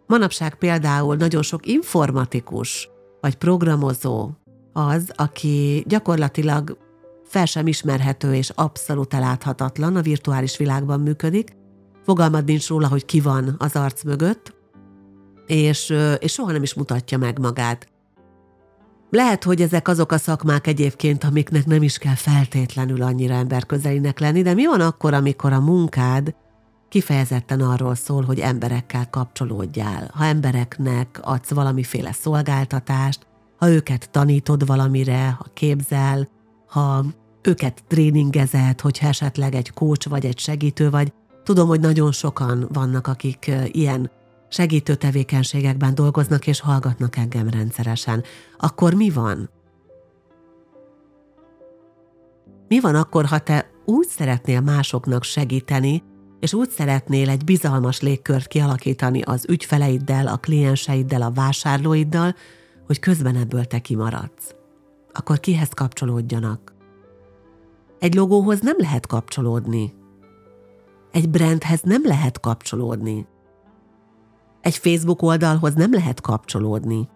Manapság 0.08 0.56
például 0.56 1.16
nagyon 1.16 1.42
sok 1.42 1.66
informatikus 1.66 2.90
vagy 3.22 3.36
programozó 3.36 4.30
az, 4.74 5.12
aki 5.16 5.84
gyakorlatilag 5.88 6.78
fel 7.24 7.46
sem 7.46 7.68
ismerhető 7.68 8.34
és 8.34 8.50
abszolút 8.56 9.14
eláthatatlan, 9.14 9.96
a 9.96 10.02
virtuális 10.02 10.58
világban 10.58 11.00
működik, 11.00 11.60
fogalmad 12.04 12.46
nincs 12.46 12.68
róla, 12.68 12.88
hogy 12.88 13.06
ki 13.06 13.20
van 13.20 13.56
az 13.58 13.76
arc 13.76 14.04
mögött, 14.04 14.54
és, 15.48 15.94
és 16.20 16.32
soha 16.32 16.52
nem 16.52 16.64
is 16.64 16.74
mutatja 16.74 17.18
meg 17.18 17.40
magát. 17.40 17.88
Lehet, 19.10 19.44
hogy 19.44 19.62
ezek 19.62 19.88
azok 19.88 20.12
a 20.12 20.18
szakmák 20.18 20.68
egyébként, 20.68 21.24
amiknek 21.24 21.66
nem 21.66 21.84
is 21.84 21.98
kell 21.98 22.16
feltétlenül 22.16 23.02
annyira 23.02 23.34
emberközelinek 23.34 24.20
lenni, 24.20 24.42
de 24.42 24.54
mi 24.54 24.66
van 24.66 24.82
akkor, 24.82 25.14
amikor 25.14 25.54
a 25.54 25.60
munkád 25.60 26.36
kifejezetten 26.90 27.62
arról 27.62 27.96
szól, 27.96 28.24
hogy 28.24 28.40
emberekkel 28.40 29.10
kapcsolódjál, 29.10 30.12
ha 30.14 30.26
embereknek 30.26 31.20
adsz 31.22 31.50
valamiféle 31.50 32.12
szolgáltatást, 32.12 33.28
ha 33.58 33.70
őket 33.70 34.10
tanítod 34.10 34.66
valamire, 34.66 35.30
ha 35.30 35.46
képzel, 35.54 36.28
ha 36.68 37.06
őket 37.42 37.84
tréningezed, 37.88 38.82
hogyha 38.82 39.08
esetleg 39.08 39.56
egy 39.56 39.74
kócs 39.74 40.08
vagy 40.08 40.26
egy 40.26 40.40
segítő 40.40 40.90
vagy. 40.90 41.14
Tudom, 41.44 41.68
hogy 41.68 41.80
nagyon 41.80 42.12
sokan 42.12 42.68
vannak, 42.72 43.08
akik 43.08 43.52
ilyen 43.66 44.12
segítő 44.50 44.96
tevékenységekben 44.96 45.96
dolgoznak 45.96 46.48
és 46.48 46.60
hallgatnak 46.60 47.16
engem 47.16 47.50
rendszeresen. 47.50 48.24
Akkor 48.58 48.94
mi 48.94 49.10
van? 49.10 49.50
Mi 52.68 52.80
van 52.80 52.96
akkor, 52.96 53.26
ha 53.26 53.40
te 53.40 53.72
úgy 53.86 54.08
szeretnél 54.08 54.62
másoknak 54.62 55.24
segíteni, 55.24 56.04
és 56.40 56.54
úgy 56.54 56.70
szeretnél 56.70 57.30
egy 57.30 57.44
bizalmas 57.44 58.02
légkört 58.02 58.48
kialakítani 58.48 59.22
az 59.22 59.46
ügyfeleiddel, 59.50 60.28
a 60.28 60.38
klienseiddel, 60.38 61.22
a 61.22 61.32
vásárlóiddal, 61.32 62.36
hogy 62.86 63.00
közben 63.00 63.36
ebből 63.36 63.66
te 63.66 63.80
kimaradsz. 63.80 64.56
Akkor 65.12 65.40
kihez 65.40 65.70
kapcsolódjanak? 65.70 66.74
Egy 68.00 68.14
logóhoz 68.14 68.60
nem 68.62 68.76
lehet 68.78 69.08
kapcsolódni. 69.08 69.94
Egy 71.12 71.30
brandhez 71.30 71.82
nem 71.82 72.02
lehet 72.06 72.40
kapcsolódni. 72.40 73.28
Egy 74.62 74.78
Facebook 74.78 75.22
oldalhoz 75.22 75.74
nem 75.74 75.94
lehet 75.94 76.22
kapcsolódni. 76.22 77.10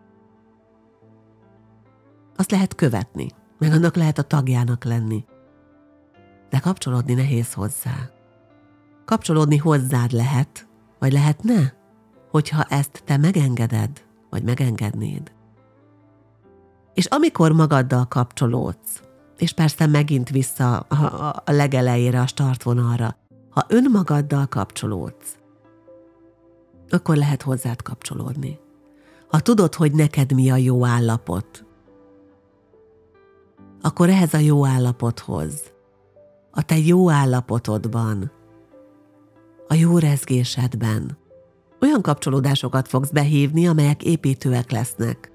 Azt 2.35 2.51
lehet 2.51 2.75
követni, 2.75 3.27
meg 3.57 3.71
annak 3.71 3.95
lehet 3.95 4.17
a 4.17 4.21
tagjának 4.21 4.83
lenni. 4.83 5.25
De 6.49 6.59
kapcsolódni 6.59 7.13
nehéz 7.13 7.53
hozzá. 7.53 8.09
Kapcsolódni 9.05 9.57
hozzád 9.57 10.11
lehet, 10.11 10.67
vagy 10.99 11.11
lehetne, 11.11 11.73
hogyha 12.31 12.63
ezt 12.63 13.01
te 13.05 13.17
megengeded, 13.17 14.03
vagy 14.29 14.43
megengednéd. 14.43 15.31
És 16.93 17.05
amikor 17.05 17.51
magaddal 17.51 18.07
kapcsolódsz, 18.07 19.01
és 19.37 19.53
persze 19.53 19.85
megint 19.85 20.29
vissza 20.29 20.79
a, 20.79 21.41
a 21.45 21.51
legelejére, 21.51 22.21
a 22.21 22.27
startvonalra, 22.27 23.15
ha 23.55 23.65
önmagaddal 23.67 24.45
kapcsolódsz, 24.47 25.37
akkor 26.89 27.15
lehet 27.15 27.41
hozzád 27.41 27.81
kapcsolódni. 27.81 28.59
Ha 29.27 29.39
tudod, 29.39 29.75
hogy 29.75 29.91
neked 29.91 30.33
mi 30.33 30.49
a 30.49 30.55
jó 30.55 30.85
állapot, 30.85 31.65
akkor 33.81 34.09
ehhez 34.09 34.33
a 34.33 34.37
jó 34.37 34.65
állapothoz, 34.65 35.61
a 36.51 36.61
te 36.61 36.77
jó 36.77 37.09
állapotodban, 37.09 38.31
a 39.67 39.73
jó 39.73 39.97
rezgésedben 39.97 41.17
olyan 41.81 42.01
kapcsolódásokat 42.01 42.87
fogsz 42.87 43.09
behívni, 43.09 43.67
amelyek 43.67 44.03
építőek 44.03 44.71
lesznek. 44.71 45.31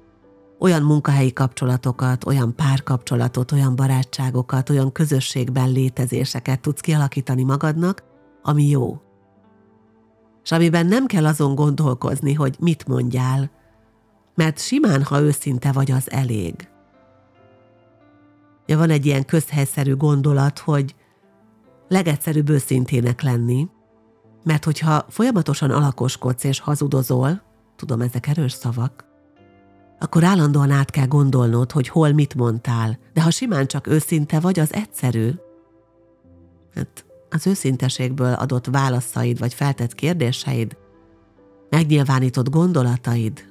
Olyan 0.58 0.82
munkahelyi 0.82 1.32
kapcsolatokat, 1.32 2.24
olyan 2.24 2.54
párkapcsolatot, 2.54 3.52
olyan 3.52 3.76
barátságokat, 3.76 4.70
olyan 4.70 4.92
közösségben 4.92 5.70
létezéseket 5.70 6.60
tudsz 6.60 6.80
kialakítani 6.80 7.42
magadnak, 7.42 8.09
ami 8.42 8.68
jó 8.68 9.00
és 10.50 10.56
amiben 10.56 10.86
nem 10.86 11.06
kell 11.06 11.26
azon 11.26 11.54
gondolkozni, 11.54 12.34
hogy 12.34 12.56
mit 12.60 12.86
mondjál, 12.86 13.50
mert 14.34 14.58
simán, 14.58 15.02
ha 15.02 15.20
őszinte 15.20 15.72
vagy, 15.72 15.90
az 15.90 16.10
elég. 16.10 16.68
Ja, 18.66 18.78
van 18.78 18.90
egy 18.90 19.06
ilyen 19.06 19.24
közhelyszerű 19.24 19.96
gondolat, 19.96 20.58
hogy 20.58 20.94
legegyszerűbb 21.88 22.48
őszintének 22.48 23.22
lenni, 23.22 23.68
mert 24.44 24.64
hogyha 24.64 25.04
folyamatosan 25.08 25.70
alakoskodsz 25.70 26.44
és 26.44 26.60
hazudozol, 26.60 27.42
tudom, 27.76 28.00
ezek 28.00 28.26
erős 28.26 28.52
szavak, 28.52 29.04
akkor 29.98 30.24
állandóan 30.24 30.70
át 30.70 30.90
kell 30.90 31.06
gondolnod, 31.06 31.72
hogy 31.72 31.88
hol 31.88 32.12
mit 32.12 32.34
mondtál, 32.34 32.98
de 33.12 33.22
ha 33.22 33.30
simán 33.30 33.66
csak 33.66 33.86
őszinte 33.86 34.40
vagy, 34.40 34.58
az 34.58 34.72
egyszerű. 34.72 35.30
Hát 36.74 37.04
az 37.30 37.46
őszinteségből 37.46 38.32
adott 38.32 38.66
válaszaid 38.66 39.38
vagy 39.38 39.54
feltett 39.54 39.94
kérdéseid, 39.94 40.76
megnyilvánított 41.70 42.50
gondolataid, 42.50 43.48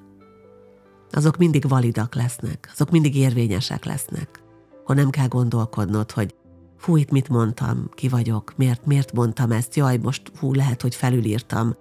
azok 1.11 1.37
mindig 1.37 1.67
validak 1.67 2.15
lesznek, 2.15 2.69
azok 2.73 2.89
mindig 2.89 3.15
érvényesek 3.15 3.85
lesznek. 3.85 4.43
Akkor 4.81 4.95
nem 4.95 5.09
kell 5.09 5.27
gondolkodnod, 5.27 6.11
hogy 6.11 6.35
fú, 6.77 6.95
itt 6.95 7.11
mit 7.11 7.29
mondtam, 7.29 7.89
ki 7.93 8.07
vagyok, 8.07 8.53
miért, 8.55 8.85
miért 8.85 9.13
mondtam 9.13 9.51
ezt, 9.51 9.75
jaj, 9.75 9.97
most 9.97 10.31
hú, 10.39 10.53
lehet, 10.53 10.81
hogy 10.81 10.95
felülírtam, 10.95 11.75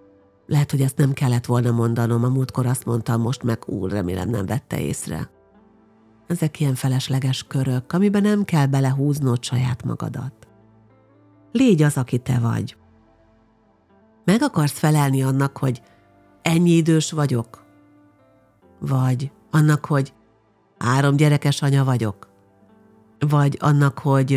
lehet, 0.46 0.70
hogy 0.70 0.80
ezt 0.80 0.96
nem 0.96 1.12
kellett 1.12 1.46
volna 1.46 1.70
mondanom, 1.70 2.24
a 2.24 2.28
múltkor 2.28 2.66
azt 2.66 2.84
mondtam, 2.84 3.20
most 3.20 3.42
meg 3.42 3.62
úr, 3.66 3.90
remélem 3.90 4.30
nem 4.30 4.46
vette 4.46 4.80
észre. 4.80 5.30
Ezek 6.26 6.60
ilyen 6.60 6.74
felesleges 6.74 7.44
körök, 7.48 7.92
amiben 7.92 8.22
nem 8.22 8.44
kell 8.44 8.66
belehúznod 8.66 9.44
saját 9.44 9.84
magadat. 9.84 10.37
Légy 11.52 11.82
az, 11.82 11.96
aki 11.96 12.18
te 12.18 12.38
vagy. 12.38 12.76
Meg 14.24 14.42
akarsz 14.42 14.78
felelni 14.78 15.22
annak, 15.22 15.56
hogy 15.56 15.82
ennyi 16.42 16.70
idős 16.70 17.10
vagyok? 17.10 17.64
Vagy 18.80 19.30
annak, 19.50 19.84
hogy 19.84 20.12
három 20.78 21.16
gyerekes 21.16 21.62
anya 21.62 21.84
vagyok? 21.84 22.28
Vagy 23.18 23.56
annak, 23.60 23.98
hogy 23.98 24.30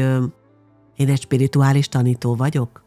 én 0.95 1.09
egy 1.09 1.21
spirituális 1.21 1.87
tanító 1.87 2.35
vagyok? 2.35 2.83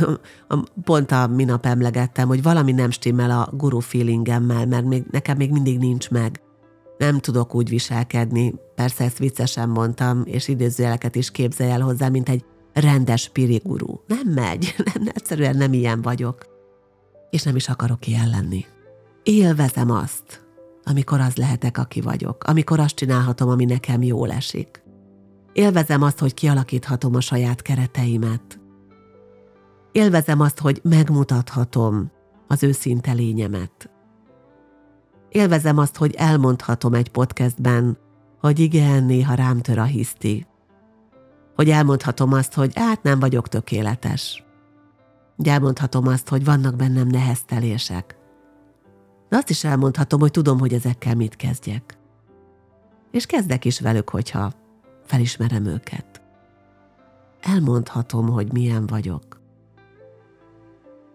Pont 0.84 1.12
a 1.12 1.26
minap 1.26 1.66
emlegettem, 1.66 2.28
hogy 2.28 2.42
valami 2.42 2.72
nem 2.72 2.90
stimmel 2.90 3.30
a 3.30 3.48
guru 3.56 3.78
feelingemmel, 3.78 4.66
mert 4.66 4.84
még, 4.84 5.04
nekem 5.10 5.36
még 5.36 5.50
mindig 5.50 5.78
nincs 5.78 6.10
meg. 6.10 6.40
Nem 6.98 7.18
tudok 7.18 7.54
úgy 7.54 7.68
viselkedni, 7.68 8.54
persze 8.74 9.04
ezt 9.04 9.18
viccesen 9.18 9.68
mondtam, 9.68 10.22
és 10.24 10.48
idézőjeleket 10.48 11.14
is 11.14 11.30
képzelj 11.30 11.70
el 11.70 11.80
hozzá, 11.80 12.08
mint 12.08 12.28
egy 12.28 12.44
rendes 12.72 13.28
pirigurú. 13.28 14.02
Nem 14.06 14.28
megy, 14.28 14.74
nem, 14.94 15.06
egyszerűen 15.14 15.56
nem 15.56 15.72
ilyen 15.72 16.02
vagyok. 16.02 16.46
És 17.30 17.42
nem 17.42 17.56
is 17.56 17.68
akarok 17.68 18.06
ilyen 18.06 18.28
lenni. 18.28 18.64
Élvezem 19.22 19.90
azt, 19.90 20.46
amikor 20.84 21.20
az 21.20 21.36
lehetek, 21.36 21.78
aki 21.78 22.00
vagyok, 22.00 22.44
amikor 22.44 22.80
azt 22.80 22.94
csinálhatom, 22.94 23.48
ami 23.48 23.64
nekem 23.64 24.02
jól 24.02 24.30
esik. 24.30 24.82
Élvezem 25.52 26.02
azt, 26.02 26.18
hogy 26.18 26.34
kialakíthatom 26.34 27.14
a 27.14 27.20
saját 27.20 27.62
kereteimet. 27.62 28.60
Élvezem 29.92 30.40
azt, 30.40 30.58
hogy 30.58 30.80
megmutathatom 30.82 32.10
az 32.46 32.62
őszinte 32.62 33.12
lényemet. 33.12 33.90
Élvezem 35.28 35.78
azt, 35.78 35.96
hogy 35.96 36.14
elmondhatom 36.14 36.94
egy 36.94 37.08
podcastben, 37.08 37.98
hogy 38.40 38.58
igen, 38.58 39.04
néha 39.04 39.34
rám 39.34 39.60
tör 39.60 39.78
a 39.78 39.84
hiszti, 39.84 40.46
hogy 41.62 41.70
elmondhatom 41.70 42.32
azt, 42.32 42.54
hogy 42.54 42.72
át 42.74 43.02
nem 43.02 43.20
vagyok 43.20 43.48
tökéletes. 43.48 44.44
Hogy 45.36 45.48
elmondhatom 45.48 46.06
azt, 46.06 46.28
hogy 46.28 46.44
vannak 46.44 46.76
bennem 46.76 47.06
neheztelések. 47.06 48.16
De 49.28 49.36
azt 49.36 49.50
is 49.50 49.64
elmondhatom, 49.64 50.20
hogy 50.20 50.30
tudom, 50.30 50.58
hogy 50.58 50.72
ezekkel 50.72 51.14
mit 51.14 51.36
kezdjek. 51.36 51.98
És 53.10 53.26
kezdek 53.26 53.64
is 53.64 53.80
velük, 53.80 54.08
hogyha 54.10 54.52
felismerem 55.04 55.64
őket. 55.64 56.22
Elmondhatom, 57.40 58.28
hogy 58.28 58.52
milyen 58.52 58.86
vagyok. 58.86 59.40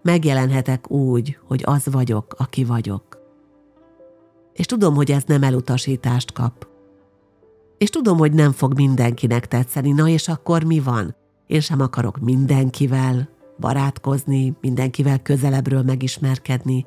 Megjelenhetek 0.02 0.92
úgy, 0.92 1.40
hogy 1.48 1.62
az 1.66 1.86
vagyok, 1.92 2.36
aki 2.38 2.64
vagyok. 2.64 3.18
És 4.54 4.66
tudom, 4.66 4.96
hogy 4.96 5.12
ez 5.12 5.24
nem 5.24 5.44
elutasítást 5.44 6.32
kap, 6.32 6.68
és 7.78 7.90
tudom, 7.90 8.18
hogy 8.18 8.34
nem 8.34 8.52
fog 8.52 8.74
mindenkinek 8.74 9.48
tetszeni, 9.48 9.92
na 9.92 10.08
és 10.08 10.28
akkor 10.28 10.63
mi 10.63 10.80
van? 10.80 11.16
Én 11.48 11.60
sem 11.60 11.82
akarok 11.82 12.20
mindenkivel 12.20 13.30
barátkozni, 13.60 14.56
mindenkivel 14.62 15.22
közelebbről 15.22 15.82
megismerkedni. 15.82 16.86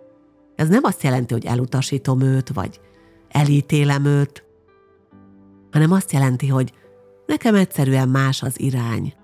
Ez 0.54 0.68
nem 0.68 0.84
azt 0.84 1.02
jelenti, 1.02 1.32
hogy 1.32 1.44
elutasítom 1.44 2.20
őt, 2.20 2.48
vagy 2.48 2.80
elítélem 3.28 4.04
őt, 4.04 4.44
hanem 5.70 5.92
azt 5.92 6.12
jelenti, 6.12 6.46
hogy 6.46 6.72
Nekem 7.30 7.54
egyszerűen 7.54 8.08
más 8.08 8.42
az 8.42 8.60
irány. 8.60 9.14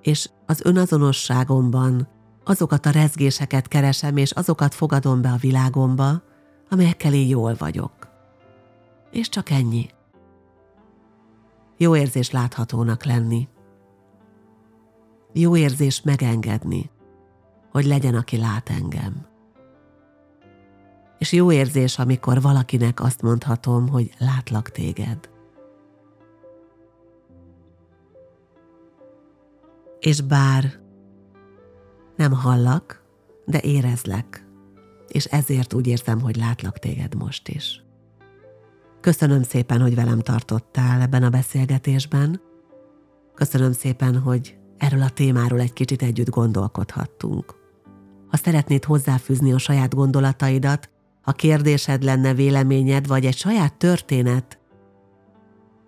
És 0.00 0.30
az 0.46 0.60
önazonosságomban 0.64 2.08
azokat 2.44 2.86
a 2.86 2.90
rezgéseket 2.90 3.68
keresem, 3.68 4.16
és 4.16 4.30
azokat 4.30 4.74
fogadom 4.74 5.22
be 5.22 5.28
a 5.28 5.36
világomba, 5.36 6.22
amelyekkel 6.70 7.14
én 7.14 7.28
jól 7.28 7.54
vagyok. 7.58 7.97
És 9.10 9.28
csak 9.28 9.50
ennyi. 9.50 9.90
Jó 11.76 11.96
érzés 11.96 12.30
láthatónak 12.30 13.04
lenni. 13.04 13.48
Jó 15.32 15.56
érzés 15.56 16.02
megengedni, 16.02 16.90
hogy 17.70 17.84
legyen, 17.84 18.14
aki 18.14 18.36
lát 18.36 18.68
engem. 18.68 19.26
És 21.18 21.32
jó 21.32 21.52
érzés, 21.52 21.98
amikor 21.98 22.40
valakinek 22.40 23.00
azt 23.00 23.22
mondhatom, 23.22 23.88
hogy 23.88 24.10
látlak 24.18 24.70
téged. 24.70 25.30
És 30.00 30.20
bár 30.20 30.80
nem 32.16 32.32
hallak, 32.32 33.02
de 33.44 33.60
érezlek, 33.60 34.46
és 35.08 35.24
ezért 35.24 35.74
úgy 35.74 35.86
érzem, 35.86 36.20
hogy 36.20 36.36
látlak 36.36 36.78
téged 36.78 37.14
most 37.14 37.48
is. 37.48 37.82
Köszönöm 39.00 39.42
szépen, 39.42 39.80
hogy 39.80 39.94
velem 39.94 40.18
tartottál 40.18 41.00
ebben 41.00 41.22
a 41.22 41.30
beszélgetésben. 41.30 42.40
Köszönöm 43.34 43.72
szépen, 43.72 44.18
hogy 44.18 44.56
erről 44.78 45.02
a 45.02 45.08
témáról 45.08 45.60
egy 45.60 45.72
kicsit 45.72 46.02
együtt 46.02 46.30
gondolkodhattunk. 46.30 47.54
Ha 48.28 48.36
szeretnéd 48.36 48.84
hozzáfűzni 48.84 49.52
a 49.52 49.58
saját 49.58 49.94
gondolataidat, 49.94 50.90
ha 51.22 51.32
kérdésed 51.32 52.02
lenne, 52.02 52.34
véleményed, 52.34 53.06
vagy 53.06 53.26
egy 53.26 53.36
saját 53.36 53.74
történet, 53.74 54.58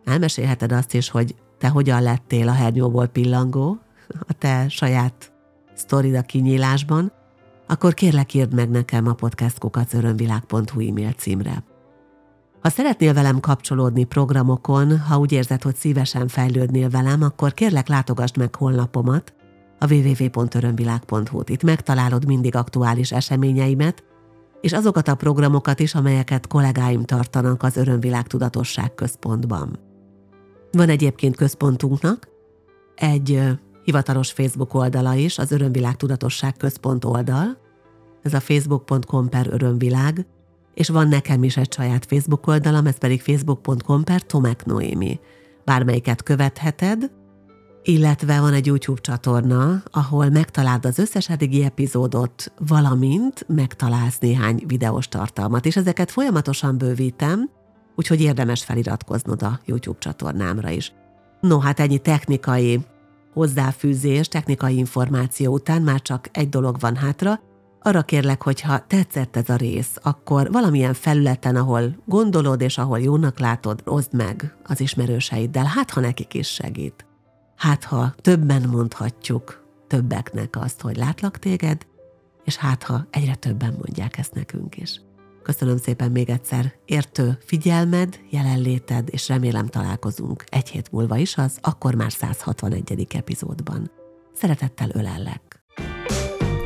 elmesélheted 0.05 0.73
azt 0.73 0.95
is, 0.95 1.09
hogy 1.09 1.35
te 1.59 1.69
hogyan 1.69 2.03
lettél 2.03 2.49
a 2.49 2.53
hernyóból 2.53 3.07
pillangó, 3.07 3.79
a 4.27 4.33
te 4.33 4.69
saját 4.69 5.33
sztorid 5.75 6.15
a 6.15 6.23
kinyílásban, 6.23 7.13
akkor 7.67 7.95
kérlek 7.95 8.35
írd 8.35 8.55
meg 8.55 8.71
nekem 8.71 9.07
a 9.07 9.13
podcastkukacörönvilág.hu 9.13 10.89
e-mail 10.89 11.13
címre. 11.13 11.70
Ha 12.63 12.69
szeretnél 12.69 13.15
velem 13.15 13.41
kapcsolódni 13.41 14.05
programokon, 14.05 14.99
ha 14.99 15.19
úgy 15.19 15.33
érzed, 15.33 15.63
hogy 15.63 15.77
szívesen 15.77 16.29
fejlődnél 16.29 16.89
velem, 16.89 17.23
akkor 17.23 17.55
kérlek 17.55 17.89
látogasd 17.89 18.37
meg 18.37 18.55
honlapomat, 18.55 19.35
a 19.79 19.93
www.örömvilág.hu-t. 19.93 21.49
Itt 21.49 21.63
megtalálod 21.63 22.27
mindig 22.27 22.57
aktuális 22.57 23.13
eseményeimet, 23.13 24.05
és 24.61 24.73
azokat 24.73 25.09
a 25.09 25.15
programokat 25.15 25.81
is, 25.81 25.95
amelyeket 25.95 26.47
kollégáim 26.47 27.05
tartanak 27.05 27.63
az 27.63 27.77
Örömvilág 27.77 28.27
Tudatosság 28.27 28.95
Központban. 28.95 29.79
Van 30.73 30.89
egyébként 30.89 31.37
központunknak 31.37 32.29
egy 32.95 33.43
hivatalos 33.85 34.33
Facebook 34.33 34.75
oldala 34.75 35.15
is, 35.15 35.39
az 35.39 35.53
Örömvilág 35.53 35.97
Tudatosság 35.97 36.57
Központ 36.57 37.05
oldal, 37.05 37.59
ez 38.23 38.35
a 38.35 38.41
facebook.com 38.41 39.29
per 39.29 39.47
örömvilág, 39.51 40.27
és 40.81 40.89
van 40.89 41.09
nekem 41.09 41.43
is 41.43 41.57
egy 41.57 41.73
saját 41.73 42.07
Facebook 42.07 42.47
oldalam, 42.47 42.87
ez 42.87 42.99
pedig 42.99 43.21
facebook.com 43.21 44.05
per 44.05 44.23
Tomek 44.23 44.65
Noémi. 44.65 45.21
Bármelyiket 45.65 46.23
követheted, 46.23 47.11
illetve 47.83 48.41
van 48.41 48.53
egy 48.53 48.67
YouTube 48.67 49.01
csatorna, 49.01 49.83
ahol 49.91 50.29
megtaláld 50.29 50.85
az 50.87 50.99
összes 50.99 51.29
eddigi 51.29 51.65
epizódot, 51.65 52.53
valamint 52.59 53.45
megtalálsz 53.49 54.19
néhány 54.19 54.63
videós 54.67 55.09
tartalmat, 55.09 55.67
és 55.67 55.77
ezeket 55.77 56.11
folyamatosan 56.11 56.79
bővítem, 56.79 57.51
úgyhogy 57.97 58.21
érdemes 58.21 58.65
feliratkoznod 58.65 59.43
a 59.43 59.61
YouTube 59.65 59.99
csatornámra 59.99 60.69
is. 60.69 60.93
No, 61.41 61.59
hát 61.59 61.81
ennyi 61.81 61.99
technikai 61.99 62.81
hozzáfűzés, 63.33 64.29
technikai 64.29 64.77
információ 64.77 65.53
után 65.53 65.83
már 65.83 66.03
csak 66.03 66.29
egy 66.33 66.49
dolog 66.49 66.79
van 66.79 66.97
hátra, 66.97 67.41
arra 67.83 68.03
kérlek, 68.03 68.43
hogy 68.43 68.61
ha 68.61 68.87
tetszett 68.87 69.37
ez 69.37 69.49
a 69.49 69.57
rész, 69.57 69.97
akkor 70.03 70.51
valamilyen 70.53 70.95
felületen, 70.95 71.57
ahol 71.57 71.97
gondolod 72.05 72.61
és 72.61 72.79
ahol 72.79 73.01
jónak 73.01 73.39
látod, 73.39 73.83
oszd 73.85 74.15
meg 74.15 74.57
az 74.65 74.81
ismerőseiddel, 74.81 75.65
hát 75.65 75.91
ha 75.91 76.01
nekik 76.01 76.35
is 76.35 76.49
segít. 76.49 77.07
Hát 77.57 77.85
ha 77.85 78.15
többen 78.21 78.69
mondhatjuk 78.69 79.65
többeknek 79.87 80.57
azt, 80.57 80.81
hogy 80.81 80.97
látlak 80.97 81.39
téged, 81.39 81.87
és 82.45 82.57
hát 82.57 82.83
ha 82.83 83.07
egyre 83.11 83.35
többen 83.35 83.73
mondják 83.73 84.19
ezt 84.19 84.35
nekünk 84.35 84.77
is. 84.77 85.01
Köszönöm 85.43 85.77
szépen 85.77 86.11
még 86.11 86.31
egyszer 86.31 86.75
értő 86.85 87.39
figyelmed, 87.45 88.21
jelenléted, 88.31 89.09
és 89.11 89.29
remélem 89.29 89.67
találkozunk 89.67 90.45
egy 90.49 90.69
hét 90.69 90.93
múlva 90.93 91.17
is 91.17 91.37
az 91.37 91.59
akkor 91.61 91.95
már 91.95 92.13
161. 92.13 93.07
epizódban. 93.15 93.91
Szeretettel 94.35 94.91
ölellek! 94.93 95.50